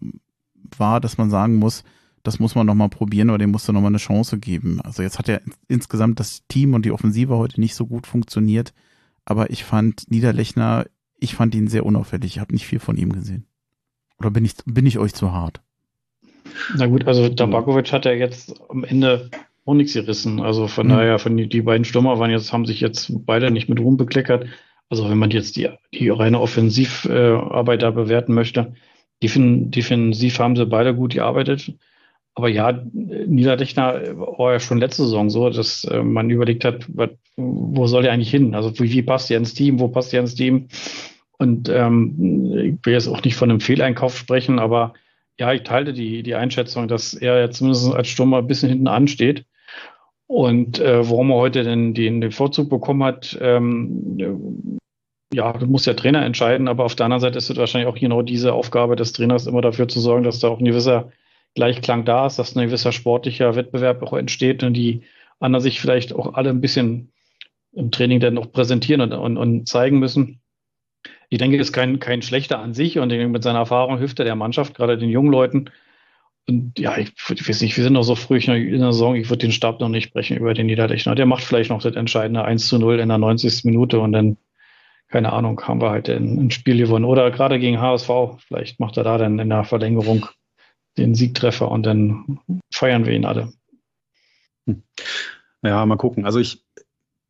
[0.77, 1.83] war, dass man sagen muss,
[2.23, 4.81] das muss man nochmal probieren oder dem musst du nochmal eine Chance geben.
[4.81, 8.73] Also jetzt hat ja insgesamt das Team und die Offensive heute nicht so gut funktioniert.
[9.23, 10.87] Aber ich fand Niederlechner,
[11.19, 12.35] ich fand ihn sehr unauffällig.
[12.35, 13.45] Ich habe nicht viel von ihm gesehen.
[14.19, 15.61] Oder bin ich, bin ich euch zu hart?
[16.75, 19.29] Na gut, also Tabakovic hat ja jetzt am Ende
[19.67, 20.39] auch nichts gerissen.
[20.39, 20.91] Also von mhm.
[20.91, 23.97] daher, von die, die beiden Stürmer waren jetzt, haben sich jetzt beide nicht mit Ruhm
[23.97, 24.47] bekleckert.
[24.89, 28.73] Also wenn man jetzt die, die reine Offensivarbeit da bewerten möchte,
[29.21, 31.73] defensiv haben sie beide gut gearbeitet.
[32.33, 37.17] Aber ja, Niederdechner war ja schon letzte Saison so, dass äh, man überlegt hat, wat,
[37.35, 38.53] wo soll der eigentlich hin?
[38.53, 40.67] Also wie, wie passt der ins Team, wo passt der ins Team?
[41.39, 44.93] Und ähm, ich will jetzt auch nicht von einem Fehleinkauf sprechen, aber
[45.39, 48.87] ja, ich teile die, die Einschätzung, dass er jetzt zumindest als Stürmer ein bisschen hinten
[48.87, 49.45] ansteht.
[50.27, 54.77] Und äh, warum er heute denn den, den Vorzug bekommen hat, ähm,
[55.33, 57.99] ja, das muss der Trainer entscheiden, aber auf der anderen Seite ist es wahrscheinlich auch
[57.99, 61.11] genau diese Aufgabe des Trainers, immer dafür zu sorgen, dass da auch ein gewisser
[61.55, 65.01] Gleichklang da ist, dass ein gewisser sportlicher Wettbewerb auch entsteht und die
[65.39, 67.11] anderen sich vielleicht auch alle ein bisschen
[67.73, 70.41] im Training dann noch präsentieren und, und, und zeigen müssen.
[71.29, 74.25] Ich denke, das ist kein, kein schlechter an sich und mit seiner Erfahrung hilft er
[74.25, 75.69] der Mannschaft, gerade den jungen Leuten.
[76.47, 79.29] Und ja, ich, ich weiß nicht, wir sind noch so früh in der Saison, ich
[79.29, 81.13] würde den Stab noch nicht sprechen über den Niederlechner.
[81.13, 83.65] Der macht vielleicht noch das entscheidende 1 zu 0 in der 90.
[83.65, 84.37] Minute und dann,
[85.09, 87.03] keine Ahnung, haben wir halt ein, ein Spiel gewonnen.
[87.03, 88.09] Oder gerade gegen HSV,
[88.47, 90.27] vielleicht macht er da dann in der Verlängerung
[90.97, 92.39] den Siegtreffer und dann
[92.73, 93.51] feiern wir ihn alle.
[94.67, 94.83] Hm.
[95.63, 96.25] Ja, mal gucken.
[96.25, 96.63] Also ich,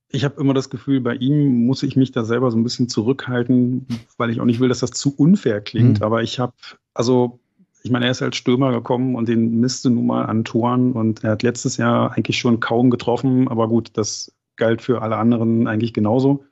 [0.10, 2.88] ich habe immer das Gefühl, bei ihm muss ich mich da selber so ein bisschen
[2.88, 3.88] zurückhalten,
[4.18, 6.00] weil ich auch nicht will, dass das zu unfair klingt.
[6.00, 6.06] Mhm.
[6.06, 6.54] Aber ich habe,
[6.94, 7.40] also,
[7.84, 11.24] ich meine, er ist als Stürmer gekommen und den misste nun mal an Toren und
[11.24, 13.48] er hat letztes Jahr eigentlich schon kaum getroffen.
[13.48, 16.44] Aber gut, das galt für alle anderen eigentlich genauso,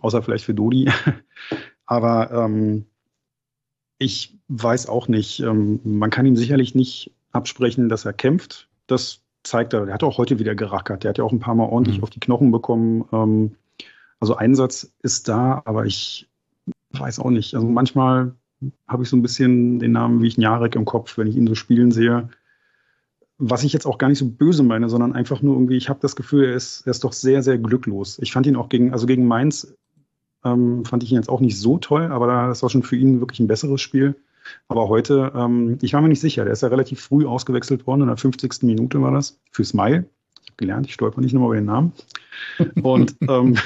[0.00, 0.90] außer vielleicht für Dodi.
[1.86, 2.86] aber ähm,
[3.98, 5.40] ich weiß auch nicht.
[5.40, 8.68] Ähm, man kann ihm sicherlich nicht absprechen, dass er kämpft.
[8.86, 11.04] Das zeigt er, der hat auch heute wieder gerackert.
[11.04, 12.02] Der hat ja auch ein paar Mal ordentlich mhm.
[12.02, 13.04] auf die Knochen bekommen.
[13.12, 13.56] Ähm,
[14.20, 16.28] also Einsatz ist da, aber ich
[16.92, 17.54] weiß auch nicht.
[17.54, 18.34] Also manchmal
[18.86, 21.46] habe ich so ein bisschen den Namen wie ich Jarek im Kopf, wenn ich ihn
[21.46, 22.28] so spielen sehe.
[23.38, 26.00] Was ich jetzt auch gar nicht so böse meine, sondern einfach nur irgendwie, ich habe
[26.02, 28.18] das Gefühl, er ist, er ist doch sehr, sehr glücklos.
[28.18, 29.74] Ich fand ihn auch gegen, also gegen Mainz
[30.44, 33.20] ähm, fand ich ihn jetzt auch nicht so toll, aber das war schon für ihn
[33.20, 34.14] wirklich ein besseres Spiel.
[34.68, 38.02] Aber heute, ähm, ich war mir nicht sicher, der ist ja relativ früh ausgewechselt worden,
[38.02, 38.62] in der 50.
[38.62, 40.06] Minute war das, für Smile.
[40.42, 41.92] Ich habe gelernt, ich stolper nicht nochmal über den Namen.
[42.82, 43.56] Und, ähm,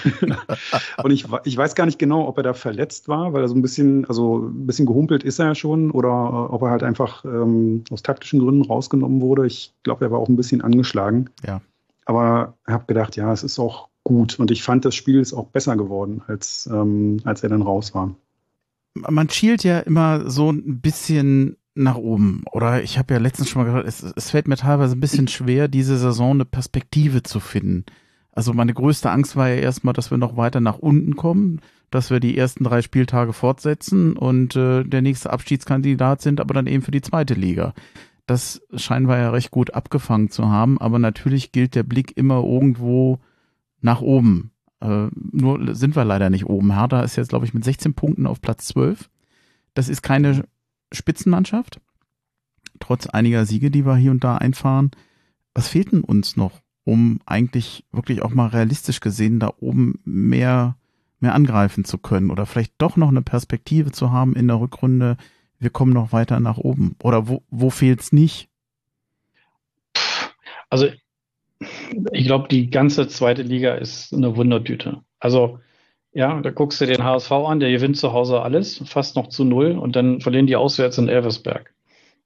[1.03, 3.55] und ich, ich weiß gar nicht genau, ob er da verletzt war, weil er so
[3.55, 6.83] ein bisschen, also ein bisschen gehumpelt ist er ja schon, oder äh, ob er halt
[6.83, 9.47] einfach ähm, aus taktischen Gründen rausgenommen wurde.
[9.47, 11.31] Ich glaube, er war auch ein bisschen angeschlagen.
[11.47, 11.61] Ja.
[12.07, 14.39] Aber ich habe gedacht, ja, es ist auch gut.
[14.39, 17.95] Und ich fand, das Spiel ist auch besser geworden, als, ähm, als er dann raus
[17.95, 18.15] war
[18.95, 22.45] man schielt ja immer so ein bisschen nach oben.
[22.53, 25.29] Oder ich habe ja letztens schon mal gesagt, es, es fällt mir teilweise ein bisschen
[25.29, 27.85] schwer, diese Saison eine Perspektive zu finden.
[28.35, 31.61] Also meine größte Angst war ja erstmal, dass wir noch weiter nach unten kommen,
[31.91, 36.67] dass wir die ersten drei Spieltage fortsetzen und äh, der nächste Abschiedskandidat sind, aber dann
[36.67, 37.75] eben für die zweite Liga.
[38.27, 42.43] Das scheinen wir ja recht gut abgefangen zu haben, aber natürlich gilt der Blick immer
[42.43, 43.21] irgendwo
[43.81, 44.51] nach oben.
[44.81, 46.73] Äh, nur sind wir leider nicht oben.
[46.73, 49.11] Hertha ist jetzt, glaube ich, mit 16 Punkten auf Platz 12.
[49.75, 50.45] Das ist keine
[50.93, 51.81] Spitzenmannschaft,
[52.81, 54.91] trotz einiger Siege, die wir hier und da einfahren.
[55.55, 60.77] Was fehlt denn uns noch, um eigentlich wirklich auch mal realistisch gesehen da oben mehr,
[61.21, 65.17] mehr angreifen zu können oder vielleicht doch noch eine Perspektive zu haben in der Rückrunde,
[65.59, 66.97] wir kommen noch weiter nach oben?
[67.03, 68.49] Oder wo, wo fehlt's nicht?
[70.69, 70.89] Also
[72.13, 75.03] ich glaube, die ganze zweite Liga ist eine Wundertüte.
[75.19, 75.61] Also,
[76.13, 79.45] ja, da guckst du den HSV an, der gewinnt zu Hause alles, fast noch zu
[79.45, 81.73] null und dann verlieren die auswärts in Elversberg.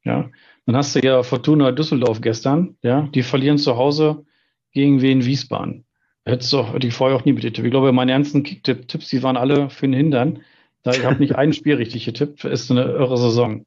[0.05, 0.31] Ja,
[0.67, 4.25] dann hast du ja Fortuna Düsseldorf gestern, ja, die verlieren zu Hause
[4.73, 5.85] gegen Wien Wiesbaden.
[6.25, 7.67] Hättest du die vorher auch nie betitelt.
[7.67, 10.41] Ich glaube, meine ernsten Kicktipp-Tipps, die waren alle für den Hindern.
[10.83, 13.65] Da ich habe nicht ein Spiel richtig getippt, ist eine irre Saison.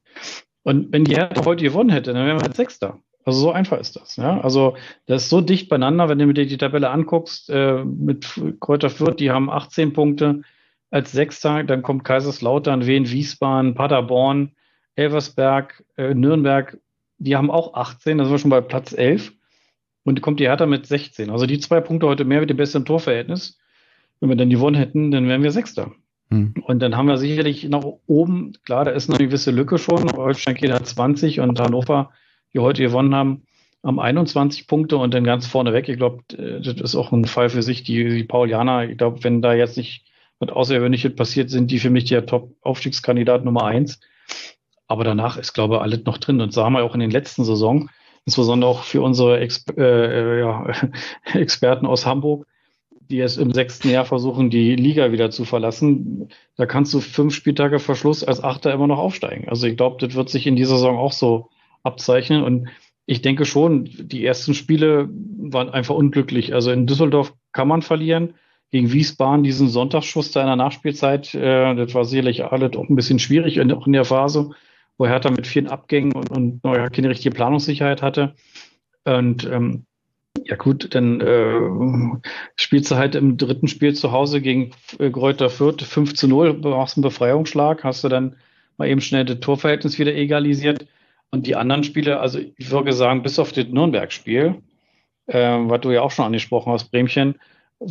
[0.62, 2.98] Und wenn die Hertha heute gewonnen hätte, dann wären wir halt Sechster.
[3.24, 4.16] Also so einfach ist das.
[4.16, 4.40] Ja?
[4.40, 4.76] Also
[5.06, 9.16] das ist so dicht beieinander, wenn du dir die Tabelle anguckst, äh, mit Kräuter Fürth,
[9.18, 10.42] die haben 18 Punkte
[10.90, 14.52] als Sechster, dann kommt Kaiserslautern, Wien, Wiesbaden, Paderborn,
[14.96, 16.78] Elversberg, äh, Nürnberg,
[17.18, 19.32] die haben auch 18, da sind wir schon bei Platz 11.
[20.04, 21.30] Und kommt die Hertha mit 16.
[21.30, 23.58] Also die zwei Punkte heute mehr mit dem besseren Torverhältnis.
[24.20, 25.92] Wenn wir dann gewonnen hätten, dann wären wir Sechster.
[26.30, 26.54] Hm.
[26.62, 30.10] Und dann haben wir sicherlich nach oben, klar, da ist eine gewisse Lücke schon.
[30.12, 32.10] Holstein geht hat 20 und Hannover
[32.52, 33.42] die heute gewonnen haben,
[33.82, 35.88] haben 21 Punkte und dann ganz vorne weg.
[35.88, 37.82] Ich glaube, äh, das ist auch ein Fall für sich.
[37.82, 40.04] Die, die Paulianer, ich glaube, wenn da jetzt nicht
[40.38, 44.00] was Außergewöhnliches passiert, sind die für mich der Top-Aufstiegskandidat Nummer eins.
[44.86, 46.40] Aber danach ist, glaube ich, alles noch drin.
[46.40, 47.88] Und haben wir auch in den letzten Saison,
[48.26, 50.72] insbesondere auch für unsere Exper äh, ja,
[51.34, 52.46] Experten aus Hamburg,
[53.10, 56.28] die jetzt im sechsten Jahr versuchen, die Liga wieder zu verlassen.
[56.56, 59.48] Da kannst du fünf Spieltage Verschluss als Achter immer noch aufsteigen.
[59.48, 61.50] Also ich glaube, das wird sich in dieser Saison auch so
[61.82, 62.42] abzeichnen.
[62.42, 62.68] Und
[63.06, 66.54] ich denke schon, die ersten Spiele waren einfach unglücklich.
[66.54, 68.34] Also in Düsseldorf kann man verlieren.
[68.70, 72.96] Gegen Wiesbaden diesen Sonntagsschuss da in der Nachspielzeit, äh, das war sicherlich alles auch ein
[72.96, 74.52] bisschen schwierig, auch in der Phase,
[74.98, 78.34] wo Hertha mit vielen Abgängen und, und naja, keine richtige Planungssicherheit hatte.
[79.04, 79.86] Und ähm,
[80.44, 82.20] ja gut, dann äh,
[82.56, 86.54] spielst du halt im dritten Spiel zu Hause gegen äh, Gräuter Fürth 5 zu 0,
[86.54, 88.36] machst einen Befreiungsschlag, hast du dann
[88.78, 90.86] mal eben schnell das Torverhältnis wieder egalisiert.
[91.30, 94.62] Und die anderen Spiele, also ich würde sagen, bis auf das Nürnberg-Spiel,
[95.26, 97.36] äh, was du ja auch schon angesprochen hast, Bremchen,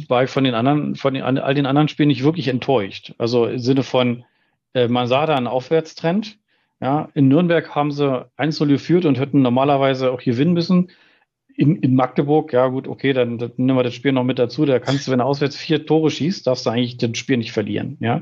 [0.08, 3.14] war ich von den anderen, von den, all den anderen Spielen nicht wirklich enttäuscht.
[3.18, 4.24] Also im Sinne von,
[4.74, 6.38] äh, man sah da einen Aufwärtstrend.
[6.82, 10.90] Ja, in Nürnberg haben sie 1-0 geführt und hätten normalerweise auch gewinnen müssen
[11.56, 14.66] in, in Magdeburg, ja gut, okay, dann, dann nehmen wir das Spiel noch mit dazu.
[14.66, 17.52] Da kannst du, wenn du auswärts vier Tore schießt, darfst du eigentlich das Spiel nicht
[17.52, 17.98] verlieren.
[18.00, 18.22] Ja,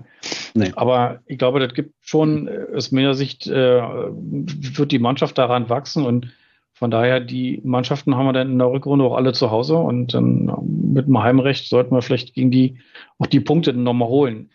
[0.54, 0.72] nee.
[0.76, 6.06] aber ich glaube, das gibt schon aus meiner Sicht äh, wird die Mannschaft daran wachsen
[6.06, 6.34] und
[6.74, 10.14] von daher die Mannschaften haben wir dann in der Rückrunde auch alle zu Hause und
[10.14, 10.52] dann
[10.94, 12.80] mit dem Heimrecht sollten wir vielleicht gegen die
[13.18, 14.50] auch die Punkte nochmal holen.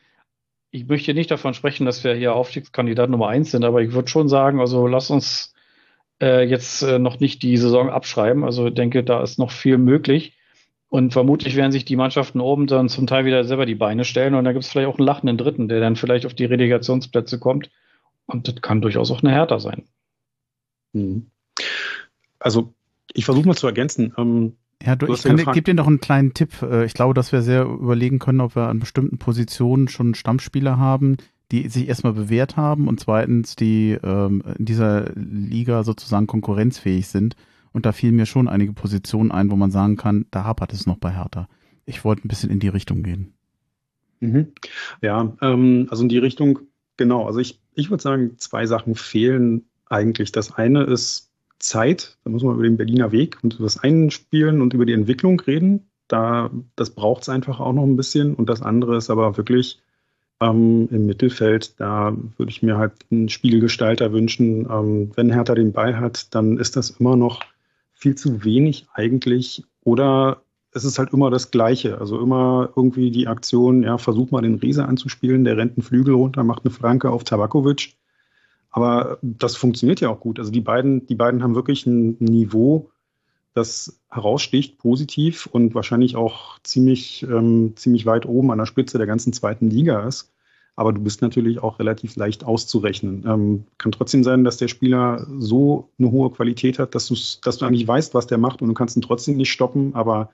[0.75, 4.09] Ich möchte nicht davon sprechen, dass wir hier Aufstiegskandidat Nummer eins sind, aber ich würde
[4.09, 5.55] schon sagen, also lass uns
[6.21, 8.43] äh, jetzt äh, noch nicht die Saison abschreiben.
[8.43, 10.37] Also ich denke, da ist noch viel möglich.
[10.89, 14.35] Und vermutlich werden sich die Mannschaften oben dann zum Teil wieder selber die Beine stellen.
[14.35, 17.39] Und da gibt es vielleicht auch einen lachenden Dritten, der dann vielleicht auf die Relegationsplätze
[17.39, 17.71] kommt.
[18.27, 19.85] Und das kann durchaus auch eine Härter sein.
[20.93, 21.31] Mhm.
[22.41, 22.75] Also
[23.13, 24.13] ich versuche mal zu ergänzen.
[24.19, 26.63] Ähm, ja, du, du ich kann, gebe dir noch einen kleinen Tipp.
[26.63, 30.79] Äh, ich glaube, dass wir sehr überlegen können, ob wir an bestimmten Positionen schon Stammspieler
[30.79, 31.17] haben,
[31.51, 37.37] die sich erstmal bewährt haben und zweitens, die ähm, in dieser Liga sozusagen konkurrenzfähig sind.
[37.73, 40.87] Und da fielen mir schon einige Positionen ein, wo man sagen kann, da hapert es
[40.87, 41.49] noch bei Hertha.
[41.87, 43.35] Ich wollte ein bisschen in die Richtung gehen.
[44.21, 44.53] Mhm.
[45.03, 46.61] Ja, ähm, also in die Richtung,
[46.97, 47.27] genau.
[47.27, 50.33] Also ich, ich würde sagen, zwei Sachen fehlen eigentlich.
[50.33, 52.19] Das eine ist Zeit.
[52.25, 55.41] Da muss man über den Berliner Weg und über das Einspielen und über die Entwicklung
[55.41, 55.91] reden.
[56.09, 58.35] Da, das braucht es einfach auch noch ein bisschen.
[58.35, 59.81] Und das andere ist aber wirklich
[60.41, 64.69] ähm, Im Mittelfeld, da würde ich mir halt einen Spielgestalter wünschen.
[64.71, 67.41] Ähm, wenn Hertha den Ball hat, dann ist das immer noch
[67.93, 69.65] viel zu wenig eigentlich.
[69.83, 70.43] Oder
[70.73, 71.99] es ist halt immer das Gleiche.
[71.99, 76.15] Also immer irgendwie die Aktion, ja, versuch mal den Riese anzuspielen, der rennt einen Flügel
[76.15, 77.95] runter, macht eine Flanke auf Tabakovic.
[78.77, 80.41] Aber das funktioniert ja auch gut.
[80.41, 82.91] Also die beiden, die beiden haben wirklich ein Niveau,
[83.55, 89.07] das heraussticht, positiv und wahrscheinlich auch ziemlich, ähm, ziemlich weit oben an der Spitze der
[89.07, 90.33] ganzen zweiten Liga ist.
[90.75, 93.25] Aber du bist natürlich auch relativ leicht auszurechnen.
[93.29, 97.67] Ähm, kann trotzdem sein, dass der Spieler so eine hohe Qualität hat, dass, dass du
[97.67, 99.95] eigentlich weißt, was der macht und du kannst ihn trotzdem nicht stoppen.
[99.95, 100.31] Aber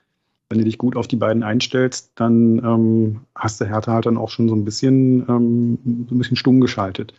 [0.49, 4.17] wenn du dich gut auf die beiden einstellst, dann ähm, hast du Hertha halt dann
[4.17, 7.13] auch schon so ein bisschen, ähm, so ein bisschen stumm geschaltet.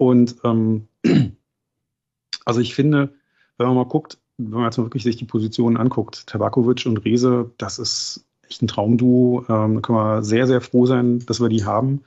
[0.00, 0.88] Und ähm,
[2.46, 3.12] also ich finde,
[3.58, 7.04] wenn man mal guckt, wenn man jetzt mal wirklich sich die Positionen anguckt, Tabakovic und
[7.04, 9.44] Rese, das ist echt ein Traumduo.
[9.50, 12.00] Ähm, da können wir sehr, sehr froh sein, dass wir die haben.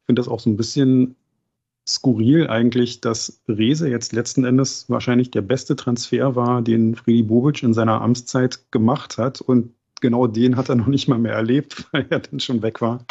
[0.00, 1.16] Ich finde das auch so ein bisschen
[1.86, 7.62] skurril eigentlich, dass Rese jetzt letzten Endes wahrscheinlich der beste Transfer war, den Friedi Bobic
[7.62, 9.42] in seiner Amtszeit gemacht hat.
[9.42, 12.80] Und genau den hat er noch nicht mal mehr erlebt, weil er dann schon weg
[12.80, 13.04] war.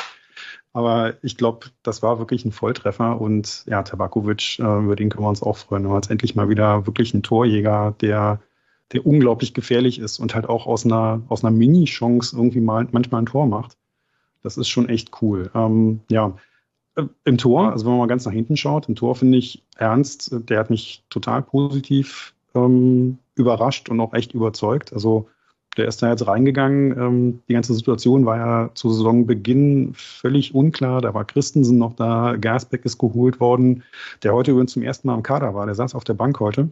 [0.74, 3.22] Aber ich glaube, das war wirklich ein Volltreffer.
[3.22, 5.88] Und ja, Tabakovic, äh, über den können wir uns auch freuen.
[5.88, 8.40] Haben jetzt endlich mal wieder wirklich einen Torjäger, der
[8.94, 13.22] der unglaublich gefährlich ist und halt auch aus einer, aus einer Mini-Chance irgendwie mal manchmal
[13.22, 13.76] ein Tor macht.
[14.44, 15.50] Das ist schon echt cool.
[15.56, 16.36] Ähm, ja,
[16.96, 19.64] äh, im Tor, also wenn man mal ganz nach hinten schaut, im Tor finde ich
[19.78, 24.94] Ernst, der hat mich total positiv ähm, überrascht und auch echt überzeugt.
[24.94, 25.28] Also
[25.78, 26.98] der ist da jetzt reingegangen.
[26.98, 31.02] Ähm, die ganze Situation war ja zu Saisonbeginn völlig unklar.
[31.02, 33.84] Da war Christensen noch da, Gasbeck ist geholt worden,
[34.24, 35.66] der heute übrigens zum ersten Mal im Kader war.
[35.66, 36.70] Der saß auf der Bank heute.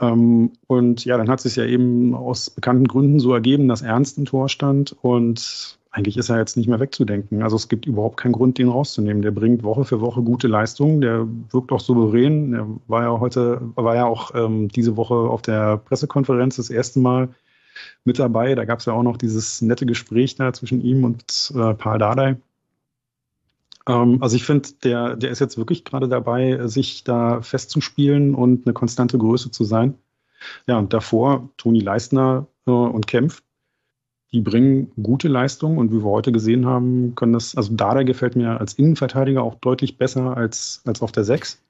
[0.00, 3.82] Ähm, und ja, dann hat es sich ja eben aus bekannten Gründen so ergeben, dass
[3.82, 7.42] Ernst im Tor stand und eigentlich ist er jetzt nicht mehr wegzudenken.
[7.42, 9.20] Also es gibt überhaupt keinen Grund, den rauszunehmen.
[9.20, 11.02] Der bringt Woche für Woche gute Leistungen.
[11.02, 12.54] Der wirkt auch souverän.
[12.54, 16.98] Er war ja heute, war ja auch ähm, diese Woche auf der Pressekonferenz das erste
[16.98, 17.28] Mal
[18.04, 18.54] mit dabei.
[18.54, 21.98] Da gab es ja auch noch dieses nette Gespräch da zwischen ihm und äh, Paul
[21.98, 22.36] Dardai.
[23.86, 28.66] Ähm, also ich finde, der, der ist jetzt wirklich gerade dabei, sich da festzuspielen und
[28.66, 29.94] eine konstante Größe zu sein.
[30.66, 33.42] Ja, und davor Toni Leistner äh, und Kempf,
[34.32, 38.34] die bringen gute Leistungen und wie wir heute gesehen haben, können das, also Dada gefällt
[38.34, 41.62] mir als Innenverteidiger auch deutlich besser als, als auf der 6.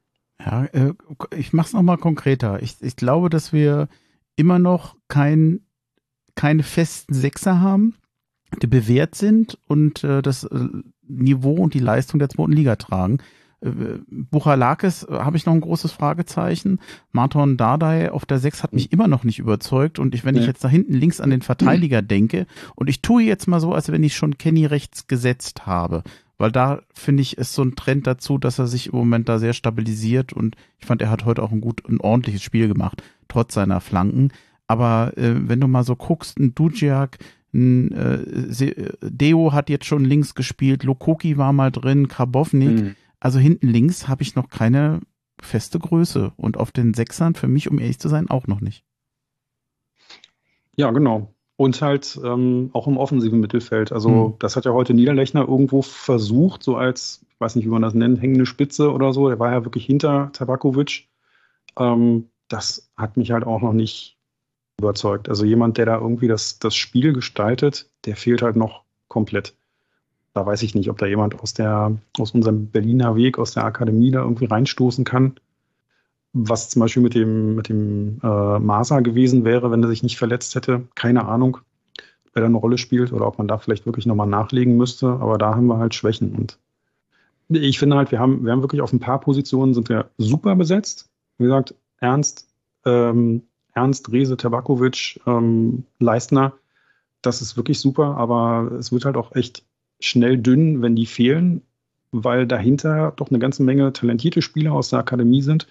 [0.44, 0.94] Ja, äh,
[1.36, 2.62] ich mache es nochmal konkreter.
[2.62, 3.88] Ich, ich glaube, dass wir
[4.36, 5.60] immer noch kein,
[6.34, 7.94] keine festen Sechser haben,
[8.60, 10.68] die bewährt sind und äh, das äh,
[11.06, 13.18] Niveau und die Leistung der zweiten Liga tragen.
[13.62, 13.70] Äh,
[14.08, 16.80] Buchalakis äh, habe ich noch ein großes Fragezeichen.
[17.12, 19.98] Marton Dardai auf der 6 hat mich immer noch nicht überzeugt.
[19.98, 23.22] Und ich, wenn ich jetzt da hinten links an den Verteidiger denke, und ich tue
[23.22, 26.02] jetzt mal so, als wenn ich schon Kenny rechts gesetzt habe,
[26.38, 29.38] weil da finde ich, ist so ein Trend dazu, dass er sich im Moment da
[29.38, 33.02] sehr stabilisiert und ich fand, er hat heute auch ein gut, ein ordentliches Spiel gemacht,
[33.28, 34.32] trotz seiner Flanken.
[34.66, 37.18] Aber äh, wenn du mal so guckst, ein Dujiak,
[37.52, 42.80] ein äh, Deo hat jetzt schon links gespielt, Lokoki war mal drin, Krabownik.
[42.80, 42.96] Mhm.
[43.20, 45.00] Also hinten links habe ich noch keine
[45.40, 48.84] feste Größe und auf den Sechsern für mich, um ehrlich zu sein, auch noch nicht.
[50.76, 51.34] Ja, genau.
[51.56, 53.92] Und halt ähm, auch im offensiven Mittelfeld.
[53.92, 54.34] Also mhm.
[54.38, 57.94] das hat ja heute Niederlechner irgendwo versucht, so als, ich weiß nicht, wie man das
[57.94, 59.28] nennt, hängende Spitze oder so.
[59.28, 61.08] Der war ja wirklich hinter Tabakovic.
[61.78, 64.18] Ähm, das hat mich halt auch noch nicht
[64.82, 65.28] überzeugt.
[65.28, 69.54] Also jemand, der da irgendwie das, das Spiel gestaltet, der fehlt halt noch komplett.
[70.34, 73.64] Da weiß ich nicht, ob da jemand aus der, aus unserem Berliner Weg, aus der
[73.64, 75.34] Akademie da irgendwie reinstoßen kann.
[76.32, 80.16] Was zum Beispiel mit dem, mit dem äh, Masa gewesen wäre, wenn er sich nicht
[80.16, 81.58] verletzt hätte, keine Ahnung,
[82.26, 85.08] ob er da eine Rolle spielt oder ob man da vielleicht wirklich nochmal nachlegen müsste.
[85.08, 86.34] Aber da haben wir halt Schwächen.
[86.34, 86.58] Und
[87.50, 90.56] ich finde halt, wir haben, wir haben wirklich auf ein paar Positionen sind wir super
[90.56, 91.10] besetzt.
[91.36, 92.48] Wie gesagt, Ernst,
[92.86, 93.42] ähm,
[93.74, 96.54] Ernst, Rese, Tabakovic, ähm, Leistner,
[97.22, 99.64] das ist wirklich super, aber es wird halt auch echt
[100.00, 101.62] schnell dünn, wenn die fehlen,
[102.10, 105.66] weil dahinter doch eine ganze Menge talentierte Spieler aus der Akademie sind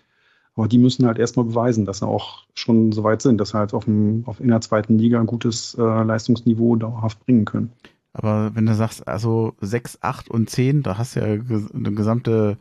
[0.55, 3.57] aber die müssen halt erstmal beweisen, dass sie auch schon so weit sind, dass sie
[3.57, 7.71] halt auf, dem, auf in der zweiten Liga ein gutes äh, Leistungsniveau dauerhaft bringen können.
[8.13, 12.57] Aber wenn du sagst, also 6, 8 und 10, da hast du ja eine gesamte,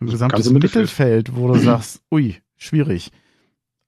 [0.00, 0.62] ein gesamtes Mittelfeld.
[0.62, 3.12] Mittelfeld, wo du sagst, ui, schwierig.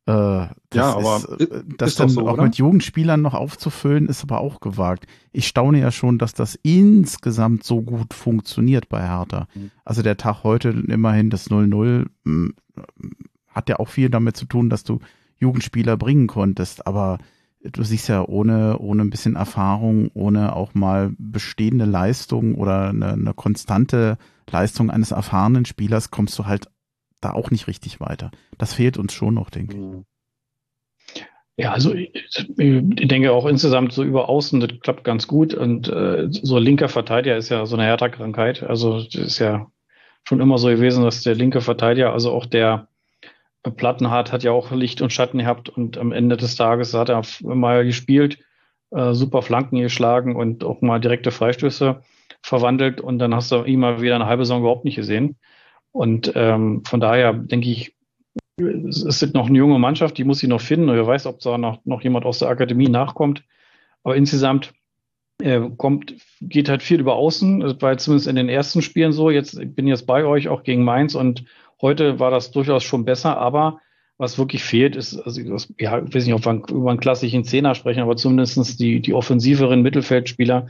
[0.07, 2.45] Äh, ja, aber ist, äh, das ist dann so, auch oder?
[2.45, 5.07] mit Jugendspielern noch aufzufüllen, ist aber auch gewagt.
[5.33, 9.49] Ich staune ja schon, dass das insgesamt so gut funktioniert bei Hertha.
[9.55, 9.73] Mhm.
[9.85, 12.07] Also der Tag heute immerhin das 0-0
[13.49, 15.01] hat ja auch viel damit zu tun, dass du
[15.39, 17.19] Jugendspieler bringen konntest, aber
[17.63, 23.13] du siehst ja, ohne, ohne ein bisschen Erfahrung, ohne auch mal bestehende Leistung oder eine,
[23.13, 26.69] eine konstante Leistung eines erfahrenen Spielers kommst du halt
[27.27, 28.31] da auch nicht richtig weiter.
[28.59, 31.23] Das fehlt uns schon noch, denke ich.
[31.59, 35.55] Ja, also ich, ich denke auch insgesamt so über Außen, das klappt ganz gut.
[35.55, 38.63] Und äh, so linker Verteidiger ist ja so eine Hertha-Krankheit.
[38.63, 39.67] Also das ist ja
[40.25, 42.89] schon immer so gewesen, dass der linke Verteidiger, also auch der
[43.63, 47.23] Plattenhardt hat ja auch Licht und Schatten gehabt und am Ende des Tages hat er
[47.43, 48.39] mal gespielt,
[48.91, 52.03] äh, super Flanken geschlagen und auch mal direkte Freistöße
[52.43, 55.37] verwandelt und dann hast du ihn mal wieder eine halbe Saison überhaupt nicht gesehen.
[55.97, 57.95] Und ähm, von daher denke ich,
[58.59, 60.89] es ist noch eine junge Mannschaft, die muss sie noch finden.
[60.89, 63.45] wer weiß, ob da noch, noch jemand aus der Akademie nachkommt.
[64.03, 64.73] Aber insgesamt
[65.43, 67.81] äh, kommt, geht halt viel über Außen.
[67.81, 69.31] War zumindest in den ersten Spielen so.
[69.31, 71.45] Jetzt ich bin jetzt bei euch auch gegen Mainz und
[71.81, 73.81] Heute war das durchaus schon besser, aber
[74.19, 77.45] was wirklich fehlt, ist, also das, ja, ich weiß nicht, ob wir über einen klassischen
[77.45, 80.69] Zehner sprechen, aber zumindestens die, die offensiveren Mittelfeldspieler,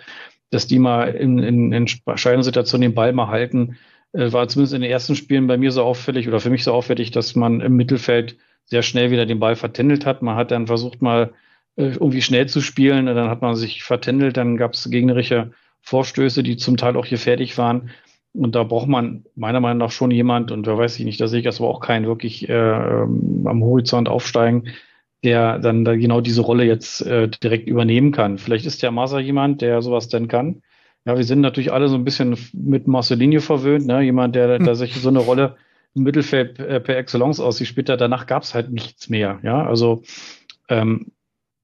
[0.50, 3.76] dass die mal in, in, in entscheidenden Situationen den Ball mal halten,
[4.12, 7.10] war zumindest in den ersten Spielen bei mir so auffällig oder für mich so auffällig,
[7.10, 10.22] dass man im Mittelfeld sehr schnell wieder den Ball vertändelt hat.
[10.22, 11.32] Man hat dann versucht mal
[11.76, 15.52] äh, irgendwie schnell zu spielen, dann hat man sich vertändelt, dann gab es gegnerische
[15.82, 17.90] Vorstöße, die zum Teil auch gefährlich waren.
[18.32, 21.28] Und da braucht man meiner Meinung nach schon jemand, und da weiß ich nicht, da
[21.28, 24.68] sehe ich das aber auch keinen wirklich äh, ähm, am Horizont aufsteigen,
[25.24, 28.36] der dann da genau diese Rolle jetzt äh, direkt übernehmen kann.
[28.38, 30.62] Vielleicht ist der Massa jemand, der sowas denn kann.
[31.06, 34.02] Ja, wir sind natürlich alle so ein bisschen mit Marcelinho verwöhnt, ne?
[34.02, 35.56] jemand, der, der sich so eine Rolle
[35.94, 37.68] im Mittelfeld äh, per Excellence aussieht.
[37.68, 39.38] Später danach gab es halt nichts mehr.
[39.44, 40.02] Ja, also
[40.68, 41.12] ähm,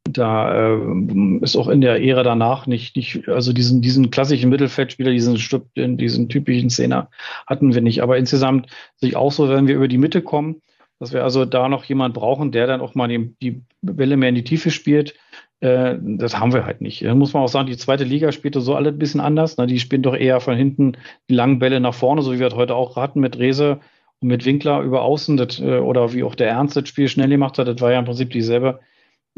[0.05, 5.11] da äh, ist auch in der Ära danach nicht, nicht also diesen, diesen klassischen Mittelfeldspieler,
[5.11, 5.36] diesen,
[5.76, 7.09] diesen typischen Szene
[7.47, 8.01] hatten wir nicht.
[8.03, 10.62] Aber insgesamt sehe ich auch so, wenn wir über die Mitte kommen,
[11.01, 14.28] dass wir also da noch jemand brauchen, der dann auch mal die, die Bälle mehr
[14.28, 15.14] in die Tiefe spielt.
[15.63, 17.05] Äh, das haben wir halt nicht.
[17.05, 19.57] Da muss man auch sagen, die zweite Liga spielte so alle ein bisschen anders.
[19.57, 19.69] Ne?
[19.69, 20.97] Die spielen doch eher von hinten
[21.31, 23.79] die langen Bälle nach vorne, so wie wir es heute auch hatten mit Rese
[24.21, 27.29] und mit Winkler über Außen das, äh, oder wie auch der Ernst das Spiel schnell
[27.29, 27.69] gemacht hat.
[27.69, 28.81] Das war ja im Prinzip dieselbe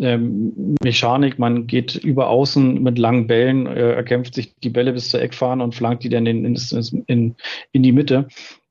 [0.01, 1.39] ähm, Mechanik.
[1.39, 5.63] Man geht über außen mit langen Bällen, äh, erkämpft sich die Bälle bis zur Eckfahne
[5.63, 7.35] und flankt die dann in, in, in,
[7.73, 8.29] in die Mitte.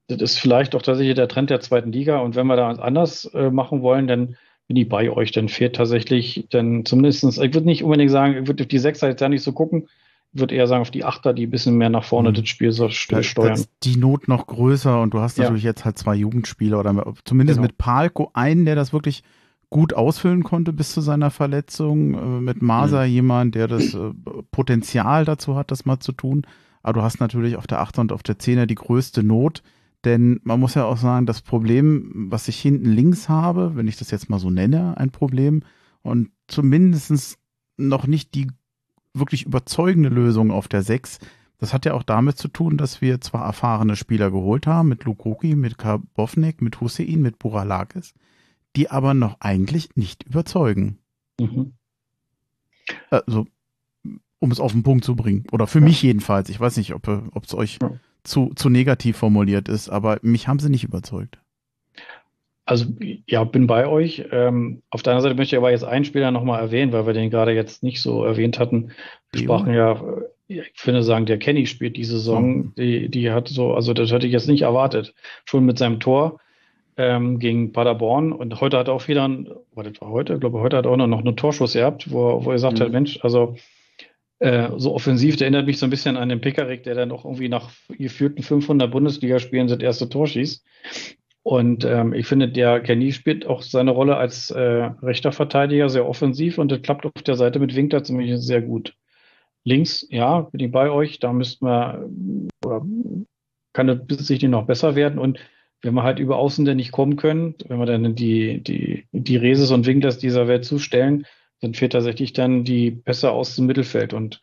[0.07, 2.17] Das ist vielleicht auch tatsächlich der Trend der zweiten Liga.
[2.17, 4.35] Und wenn wir da anders machen wollen, dann
[4.67, 5.31] bin ich bei euch.
[5.31, 9.09] Dann fehlt tatsächlich, dann zumindestens, ich würde nicht unbedingt sagen, ich würde auf die Sechser
[9.09, 9.87] jetzt ja nicht so gucken.
[10.33, 12.35] Ich würde eher sagen, auf die Achter, die ein bisschen mehr nach vorne mhm.
[12.35, 13.23] das Spiel so steuern.
[13.35, 15.69] Da ist die Not noch größer und du hast natürlich ja.
[15.69, 17.67] jetzt halt zwei Jugendspieler oder zumindest genau.
[17.67, 19.23] mit Palko einen, der das wirklich
[19.69, 22.13] gut ausfüllen konnte bis zu seiner Verletzung.
[22.13, 23.11] Äh, mit Masa mhm.
[23.11, 24.11] jemand, der das äh,
[24.51, 26.43] Potenzial dazu hat, das mal zu tun.
[26.83, 29.63] Aber du hast natürlich auf der 8 und auf der 10er die größte Not.
[30.05, 33.97] Denn man muss ja auch sagen, das Problem, was ich hinten links habe, wenn ich
[33.97, 35.63] das jetzt mal so nenne, ein Problem
[36.01, 37.37] und zumindestens
[37.77, 38.47] noch nicht die
[39.13, 41.19] wirklich überzeugende Lösung auf der 6,
[41.57, 45.05] das hat ja auch damit zu tun, dass wir zwar erfahrene Spieler geholt haben, mit
[45.05, 48.13] Lukoki, mit Karbovnik, mit Hussein, mit Buralakis,
[48.75, 50.97] die aber noch eigentlich nicht überzeugen.
[51.39, 51.73] Mhm.
[53.09, 53.47] Also,
[54.39, 55.45] um es auf den Punkt zu bringen.
[55.53, 55.85] Oder für ja.
[55.85, 56.49] mich jedenfalls.
[56.49, 57.07] Ich weiß nicht, ob
[57.45, 57.91] es euch ja.
[58.23, 61.39] Zu, zu negativ formuliert ist, aber mich haben sie nicht überzeugt.
[62.65, 62.85] Also
[63.27, 64.23] ja, bin bei euch.
[64.31, 67.13] Ähm, auf der anderen Seite möchte ich aber jetzt einen Spieler nochmal erwähnen, weil wir
[67.13, 68.91] den gerade jetzt nicht so erwähnt hatten.
[69.31, 69.43] Wir Leo.
[69.43, 70.01] sprachen ja,
[70.47, 74.27] ich finde sagen, der Kenny spielt die Saison, die, die hat so, also das hätte
[74.27, 75.13] ich jetzt nicht erwartet.
[75.45, 76.39] Schon mit seinem Tor
[76.95, 80.39] ähm, gegen Paderborn und heute hat er auch wieder, ein, war das war heute, ich
[80.39, 82.81] glaube, heute hat er auch noch einen Torschuss gehabt, wo, wo er sagt, mhm.
[82.81, 83.55] halt, Mensch, also
[84.39, 87.25] äh, so offensiv, der erinnert mich so ein bisschen an den Pickerick, der dann auch
[87.25, 90.65] irgendwie nach geführten 500 Bundesligaspielen sein erstes Tor schießt.
[91.43, 96.07] Und ähm, ich finde, der Kenny spielt auch seine Rolle als äh, rechter Verteidiger sehr
[96.07, 98.95] offensiv und das klappt auf der Seite mit Winkler ziemlich sehr gut.
[99.65, 102.09] Links, ja, bin ich bei euch, da müssten wir,
[102.65, 102.85] oder
[103.73, 105.19] kann das sicherlich noch besser werden.
[105.19, 105.39] Und
[105.81, 109.37] wenn wir halt über Außen denn nicht kommen können, wenn wir dann die, die, die
[109.37, 111.25] Reses und Winklers dieser Welt zustellen,
[111.61, 114.13] dann fehlt tatsächlich dann die Pässe aus dem Mittelfeld.
[114.13, 114.41] Und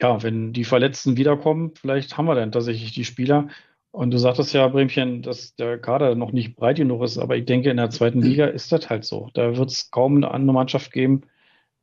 [0.00, 3.48] ja, wenn die Verletzten wiederkommen, vielleicht haben wir dann tatsächlich die Spieler.
[3.92, 7.44] Und du sagtest ja, Bremchen, dass der Kader noch nicht breit genug ist, aber ich
[7.44, 9.28] denke, in der zweiten Liga ist das halt so.
[9.34, 11.22] Da wird es kaum eine andere Mannschaft geben,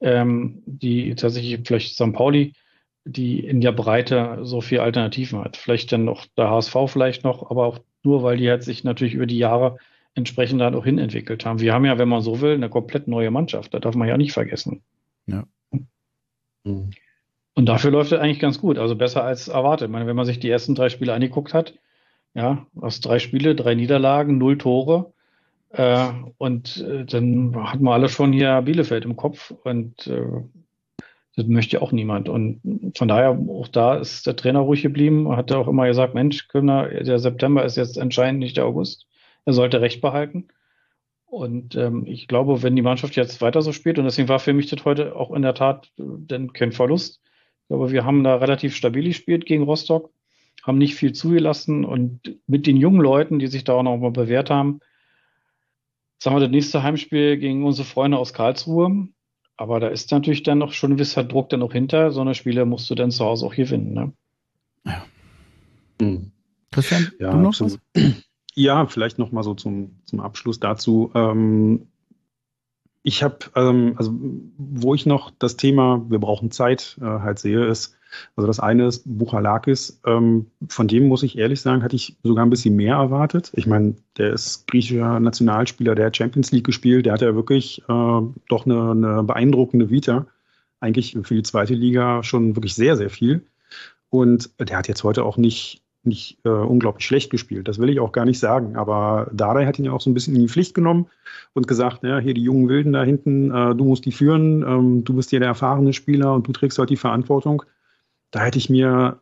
[0.02, 2.14] ähm, die tatsächlich vielleicht St.
[2.14, 2.54] Pauli,
[3.06, 5.56] die in der Breite so viele Alternativen hat.
[5.56, 9.14] Vielleicht dann noch der HSV vielleicht noch, aber auch nur, weil die halt sich natürlich
[9.14, 9.78] über die Jahre
[10.16, 11.60] entsprechend dann auch hinentwickelt haben.
[11.60, 13.74] Wir haben ja, wenn man so will, eine komplett neue Mannschaft.
[13.74, 14.82] Da darf man ja nicht vergessen.
[15.28, 15.45] Ja.
[16.64, 16.91] Mhm.
[17.55, 18.78] Und dafür läuft es eigentlich ganz gut.
[18.78, 19.88] Also besser als erwartet.
[19.88, 21.74] Ich meine, wenn man sich die ersten drei Spiele angeguckt hat,
[22.34, 25.14] ja, aus drei Spiele, drei Niederlagen, null Tore.
[25.72, 29.51] Äh, und äh, dann hat man alle schon hier Bielefeld im Kopf.
[29.64, 30.41] Und äh,
[31.36, 32.30] das möchte ja auch niemand.
[32.30, 32.62] Und
[32.97, 36.88] von daher, auch da ist der Trainer ruhig geblieben, hat auch immer gesagt, Mensch, Kümner,
[36.88, 39.05] der September ist jetzt entscheidend, nicht der August.
[39.50, 40.50] Er sollte Recht behalten.
[41.26, 44.54] Und ähm, ich glaube, wenn die Mannschaft jetzt weiter so spielt, und deswegen war für
[44.54, 47.20] mich das heute auch in der Tat äh, denn kein Verlust.
[47.64, 50.12] Ich glaube, wir haben da relativ stabil gespielt gegen Rostock,
[50.62, 54.12] haben nicht viel zugelassen und mit den jungen Leuten, die sich da auch noch mal
[54.12, 54.82] bewährt haben,
[56.20, 59.08] sagen wir das nächste Heimspiel gegen unsere Freunde aus Karlsruhe.
[59.58, 62.12] Aber da ist natürlich dann noch schon ein gewisser Druck dann noch hinter.
[62.12, 63.93] So eine Spiele musst du dann zu Hause auch gewinnen.
[63.93, 64.14] Ne?
[64.86, 65.06] Ja.
[66.00, 66.34] Hm.
[66.70, 67.80] Christian, ja, du noch absolut.
[67.95, 68.24] was?
[68.56, 71.12] Ja, vielleicht noch mal so zum, zum Abschluss dazu.
[71.14, 71.88] Ähm,
[73.04, 74.14] ich habe, ähm, also
[74.58, 77.95] wo ich noch das Thema, wir brauchen Zeit, äh, halt sehe, ist,
[78.36, 80.02] also das eine ist Buchalakis.
[80.06, 83.52] Ähm, von dem muss ich ehrlich sagen, hatte ich sogar ein bisschen mehr erwartet.
[83.56, 87.84] Ich meine, der ist griechischer Nationalspieler, der hat Champions League gespielt, der hat ja wirklich
[87.88, 90.28] äh, doch eine, eine beeindruckende Vita.
[90.82, 93.45] Eigentlich für die zweite Liga schon wirklich sehr, sehr viel.
[94.10, 97.68] Und der hat jetzt heute auch nicht nicht äh, unglaublich schlecht gespielt.
[97.68, 98.76] Das will ich auch gar nicht sagen.
[98.76, 101.08] Aber Dardai hat ihn ja auch so ein bisschen in die Pflicht genommen
[101.54, 105.04] und gesagt, ja, hier die jungen Wilden da hinten, äh, du musst die führen, ähm,
[105.04, 107.64] du bist hier der erfahrene Spieler und du trägst halt die Verantwortung.
[108.32, 109.20] Da hätte ich mir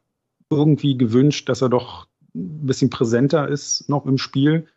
[0.49, 4.67] irgendwie gewünscht, dass er doch ein bisschen präsenter ist noch im Spiel.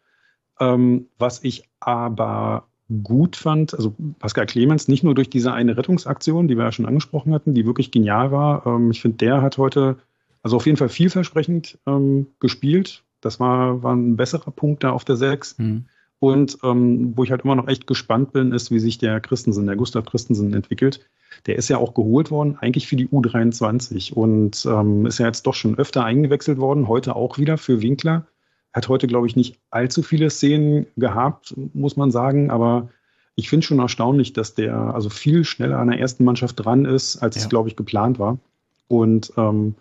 [0.58, 2.66] Ähm, was ich aber
[3.04, 6.86] gut fand, also Pascal Clemens, nicht nur durch diese eine Rettungsaktion, die wir ja schon
[6.86, 8.66] angesprochen hatten, die wirklich genial war.
[8.66, 9.96] Ähm, ich finde, der hat heute
[10.42, 13.04] also auf jeden Fall vielversprechend ähm, gespielt.
[13.20, 15.58] Das war, war ein besserer Punkt da auf der 6.
[15.58, 15.84] Mhm.
[16.18, 19.66] Und ähm, wo ich halt immer noch echt gespannt bin, ist, wie sich der Christensen,
[19.66, 21.00] der Gustav Christensen entwickelt.
[21.46, 25.46] Der ist ja auch geholt worden, eigentlich für die U23 und ähm, ist ja jetzt
[25.46, 28.26] doch schon öfter eingewechselt worden, heute auch wieder für Winkler.
[28.74, 32.90] Hat heute, glaube ich, nicht allzu viele Szenen gehabt, muss man sagen, aber
[33.34, 37.16] ich finde schon erstaunlich, dass der also viel schneller an der ersten Mannschaft dran ist,
[37.16, 37.42] als ja.
[37.42, 38.38] es, glaube ich, geplant war.
[38.88, 39.76] Und ähm,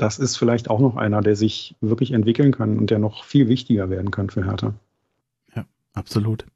[0.00, 3.48] das ist vielleicht auch noch einer, der sich wirklich entwickeln kann und der noch viel
[3.48, 4.72] wichtiger werden kann für Hertha.
[5.54, 6.46] Ja, absolut.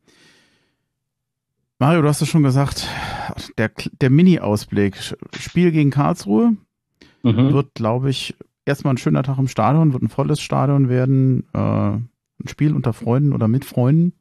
[1.79, 2.89] Mario, du hast es schon gesagt,
[3.59, 3.71] der,
[4.01, 4.97] der Mini-Ausblick,
[5.39, 6.57] Spiel gegen Karlsruhe
[7.23, 7.53] mhm.
[7.53, 8.35] wird, glaube ich,
[8.65, 12.95] erstmal ein schöner Tag im Stadion, wird ein volles Stadion werden, äh, ein Spiel unter
[12.95, 14.15] Freunden oder mit Freunden,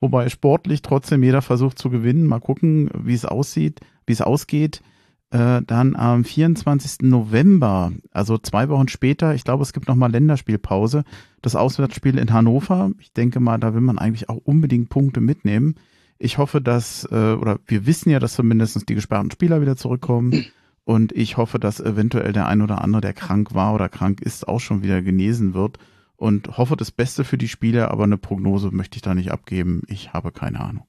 [0.00, 2.26] wobei sportlich trotzdem jeder versucht zu gewinnen.
[2.26, 4.82] Mal gucken, wie es aussieht, wie es ausgeht
[5.30, 7.02] äh, dann am 24.
[7.02, 11.04] November, also zwei Wochen später, ich glaube, es gibt nochmal Länderspielpause,
[11.42, 12.90] das Auswärtsspiel in Hannover.
[12.98, 15.74] Ich denke mal, da will man eigentlich auch unbedingt Punkte mitnehmen.
[16.18, 20.46] Ich hoffe, dass, äh, oder wir wissen ja, dass zumindest die gesperrten Spieler wieder zurückkommen.
[20.84, 24.48] Und ich hoffe, dass eventuell der ein oder andere, der krank war oder krank ist,
[24.48, 25.78] auch schon wieder genesen wird
[26.16, 29.82] und hoffe das Beste für die Spieler, aber eine Prognose möchte ich da nicht abgeben.
[29.86, 30.84] Ich habe keine Ahnung.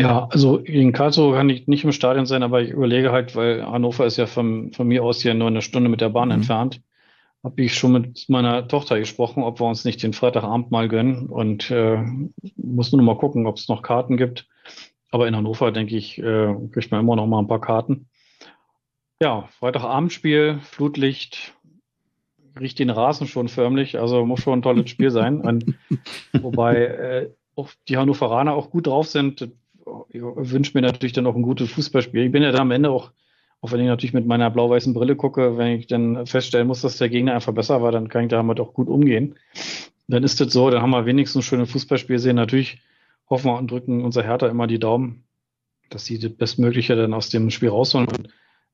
[0.00, 3.66] Ja, also gegen Karlsruhe kann ich nicht im Stadion sein, aber ich überlege halt, weil
[3.66, 6.34] Hannover ist ja von, von mir aus hier nur eine Stunde mit der Bahn Mhm.
[6.34, 6.80] entfernt,
[7.42, 11.26] habe ich schon mit meiner Tochter gesprochen, ob wir uns nicht den Freitagabend mal gönnen
[11.26, 11.98] und äh,
[12.56, 14.46] muss nur noch mal gucken, ob es noch Karten gibt.
[15.10, 18.08] Aber in Hannover, denke ich, äh, kriegt man immer noch mal ein paar Karten.
[19.20, 21.54] Ja, Freitagabendspiel, Flutlicht,
[22.60, 25.40] riecht den Rasen schon förmlich, also muss schon ein tolles Spiel sein.
[25.40, 25.74] Und,
[26.40, 29.50] wobei äh, auch die Hannoveraner auch gut drauf sind.
[30.10, 32.24] Ich wünsche mir natürlich dann auch ein gutes Fußballspiel.
[32.24, 33.12] Ich bin ja dann am Ende auch,
[33.60, 36.96] auch wenn ich natürlich mit meiner blau-weißen Brille gucke, wenn ich dann feststellen muss, dass
[36.96, 39.34] der Gegner einfach besser war, dann kann ich damit auch gut umgehen.
[40.06, 42.36] Dann ist das so, dann haben wir wenigstens ein schönes Fußballspiel sehen.
[42.36, 42.80] Natürlich
[43.28, 45.24] hoffen wir und drücken unser Hertha immer die Daumen,
[45.90, 48.08] dass sie das Bestmögliche dann aus dem Spiel rausholen.
[48.08, 48.28] Und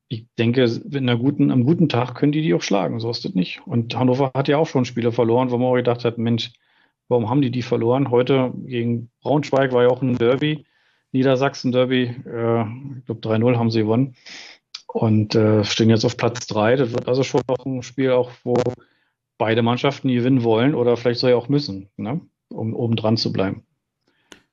[0.07, 3.01] ich denke, mit einer guten, am guten Tag können die die auch schlagen.
[3.01, 3.63] So ist das nicht.
[3.67, 6.53] Und Hannover hat ja auch schon Spiele verloren, wo man auch gedacht hat, Mensch,
[7.09, 8.11] warum haben die die verloren?
[8.11, 10.65] Heute gegen Braunschweig war ja auch ein Derby,
[11.15, 12.03] Niedersachsen-Derby.
[12.03, 12.63] Äh,
[12.99, 14.15] ich glaube 3-0 haben sie gewonnen
[14.93, 16.77] und äh, stehen jetzt auf Platz 3.
[16.77, 18.55] Das wird also schon noch ein Spiel, auch wo
[19.39, 22.21] beide Mannschaften gewinnen wollen oder vielleicht sogar auch müssen, ne?
[22.49, 23.65] um oben dran zu bleiben.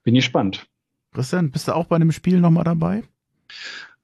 [0.03, 0.66] Bin gespannt.
[1.14, 3.03] Christian, bist du auch bei dem Spiel nochmal dabei?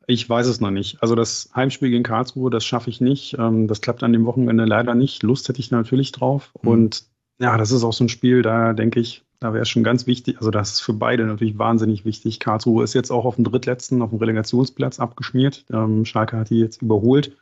[0.06, 1.02] Ich weiß es noch nicht.
[1.02, 3.36] Also das Heimspiel gegen Karlsruhe, das schaffe ich nicht.
[3.40, 5.24] Ähm, das klappt an dem Wochenende leider nicht.
[5.24, 6.54] Lust hätte ich natürlich drauf.
[6.62, 6.70] Mhm.
[6.70, 7.04] Und
[7.40, 10.08] ja, das ist auch so ein Spiel, da denke ich, da wäre es schon ganz
[10.08, 10.38] wichtig.
[10.38, 12.40] Also das ist für beide natürlich wahnsinnig wichtig.
[12.40, 15.66] Karlsruhe ist jetzt auch auf dem drittletzten, auf dem Relegationsplatz abgeschmiert.
[15.72, 17.36] Ähm, Schalke hat die jetzt überholt.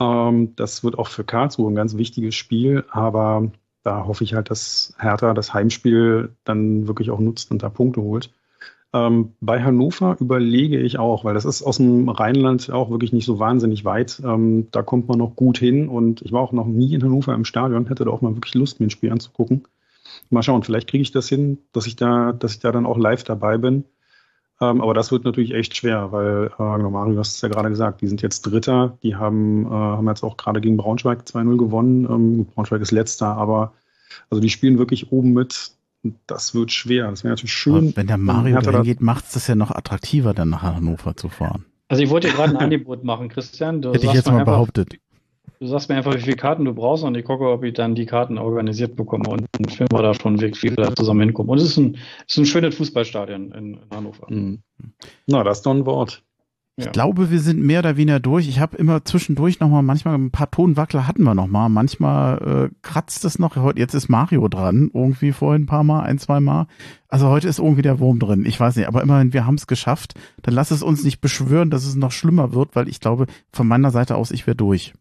[0.00, 2.84] Ähm, das wird auch für Karlsruhe ein ganz wichtiges Spiel.
[2.90, 3.50] Aber
[3.82, 8.02] da hoffe ich halt, dass Hertha das Heimspiel dann wirklich auch nutzt und da Punkte
[8.02, 8.30] holt.
[8.92, 13.24] Ähm, bei Hannover überlege ich auch, weil das ist aus dem Rheinland auch wirklich nicht
[13.24, 14.20] so wahnsinnig weit.
[14.24, 17.34] Ähm, da kommt man noch gut hin und ich war auch noch nie in Hannover
[17.34, 19.64] im Stadion, hätte da auch mal wirklich Lust, mir ein Spiel anzugucken.
[20.30, 22.98] Mal schauen, vielleicht kriege ich das hin, dass ich da, dass ich da dann auch
[22.98, 23.84] live dabei bin.
[24.60, 27.48] Ähm, aber das wird natürlich echt schwer, weil, äh, genau, Mario, du hast es ja
[27.48, 31.22] gerade gesagt, die sind jetzt Dritter, die haben, äh, haben jetzt auch gerade gegen Braunschweig
[31.24, 32.04] 2-0 gewonnen.
[32.04, 33.72] Ähm, Braunschweig ist letzter, aber
[34.28, 35.72] also die spielen wirklich oben mit.
[36.26, 37.08] Das wird schwer.
[37.10, 37.88] Das wäre natürlich schön.
[37.88, 41.16] Aber wenn der Mario dahin geht, macht es das ja noch attraktiver, dann nach Hannover
[41.16, 41.66] zu fahren.
[41.88, 43.82] Also ich wollte dir gerade ein Angebot machen, Christian.
[43.82, 44.94] Du Hätte ich jetzt mal einfach, behauptet.
[45.62, 47.94] Du sagst mir einfach, wie viele Karten du brauchst und ich gucke, ob ich dann
[47.94, 51.20] die Karten organisiert bekomme und dann filmen wir da schon wirklich, wie wir da zusammen
[51.20, 51.50] hinkommen.
[51.50, 54.26] Und es ist ein, es ist ein schönes Fußballstadion in, in Hannover.
[54.30, 54.62] Mhm.
[55.26, 56.22] Na, das ist doch ein Wort.
[56.78, 56.86] Ja.
[56.86, 58.48] Ich glaube, wir sind mehr oder weniger durch.
[58.48, 61.68] Ich habe immer zwischendurch nochmal, manchmal ein paar Tonwackler hatten wir nochmal.
[61.68, 63.54] Manchmal äh, kratzt es noch.
[63.56, 66.68] Heute- Jetzt ist Mario dran, irgendwie vorhin ein paar Mal, ein, zwei Mal.
[67.08, 68.46] Also heute ist irgendwie der Wurm drin.
[68.46, 70.14] Ich weiß nicht, aber immerhin, wir haben es geschafft.
[70.40, 73.68] Dann lass es uns nicht beschwören, dass es noch schlimmer wird, weil ich glaube, von
[73.68, 74.94] meiner Seite aus, ich wäre durch.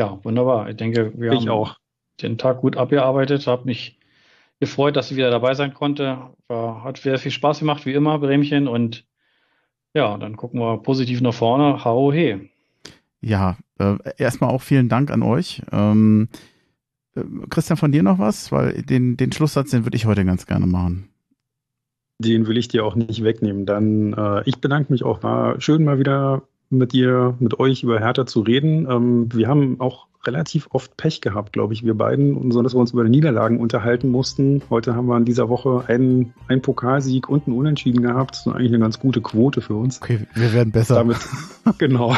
[0.00, 0.70] Ja, wunderbar.
[0.70, 1.76] Ich denke, wir Ich haben auch.
[2.22, 3.46] den Tag gut abgearbeitet.
[3.46, 3.98] Habe mich
[4.58, 6.30] gefreut, dass ich wieder dabei sein konnte.
[6.48, 8.66] War, hat sehr viel Spaß gemacht, wie immer, Bremchen.
[8.66, 9.04] Und
[9.92, 11.84] ja, dann gucken wir positiv nach vorne.
[11.84, 12.48] Hau he.
[13.20, 15.60] Ja, äh, erstmal auch vielen Dank an euch.
[15.70, 16.30] Ähm,
[17.14, 17.20] äh,
[17.50, 18.50] Christian, von dir noch was?
[18.52, 21.10] Weil den, den Schlusssatz, den würde ich heute ganz gerne machen.
[22.18, 23.66] Den will ich dir auch nicht wegnehmen.
[23.66, 25.22] Dann, äh, ich bedanke mich auch.
[25.22, 28.88] War schön mal wieder mit dir, mit euch über Hertha zu reden.
[28.88, 32.74] Ähm, wir haben auch relativ oft Pech gehabt, glaube ich, wir beiden, und so, dass
[32.74, 34.62] wir uns über die Niederlagen unterhalten mussten.
[34.68, 38.32] Heute haben wir in dieser Woche einen, einen Pokalsieg und einen Unentschieden gehabt.
[38.32, 40.00] Das ist eigentlich eine ganz gute Quote für uns.
[40.02, 40.96] Okay, wir werden besser.
[40.96, 41.16] Damit,
[41.78, 42.14] genau,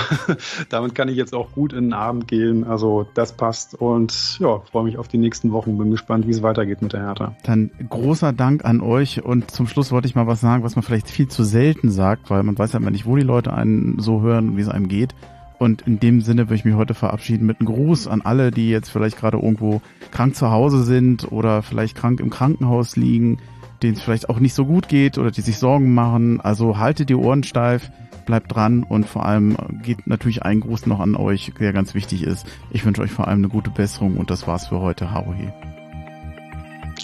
[0.69, 2.65] damit kann ich jetzt auch gut in den Abend gehen.
[2.65, 5.79] Also das passt und ja, freue mich auf die nächsten Wochen.
[5.79, 7.37] Bin gespannt, wie es weitergeht mit der Hertha.
[7.45, 10.83] Dann großer Dank an euch und zum Schluss wollte ich mal was sagen, was man
[10.83, 14.01] vielleicht viel zu selten sagt, weil man weiß ja immer nicht, wo die Leute einen
[14.01, 15.15] so hören, wie es einem geht.
[15.63, 18.69] Und in dem Sinne würde ich mich heute verabschieden mit einem Gruß an alle, die
[18.69, 23.39] jetzt vielleicht gerade irgendwo krank zu Hause sind oder vielleicht krank im Krankenhaus liegen,
[23.81, 26.41] denen es vielleicht auch nicht so gut geht oder die sich Sorgen machen.
[26.41, 27.93] Also haltet die Ohren steif,
[28.27, 32.25] bleibt dran und vor allem geht natürlich ein Gruß noch an euch, der ganz wichtig
[32.25, 32.45] ist.
[32.73, 35.13] Ich wünsche euch vor allem eine gute Besserung und das war's für heute.
[35.13, 35.53] Harohe.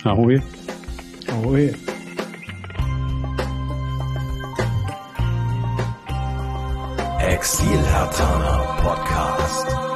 [0.03, 0.43] Ahoi.
[1.31, 1.98] Hau
[7.29, 9.88] Exil Hertaner Podcast.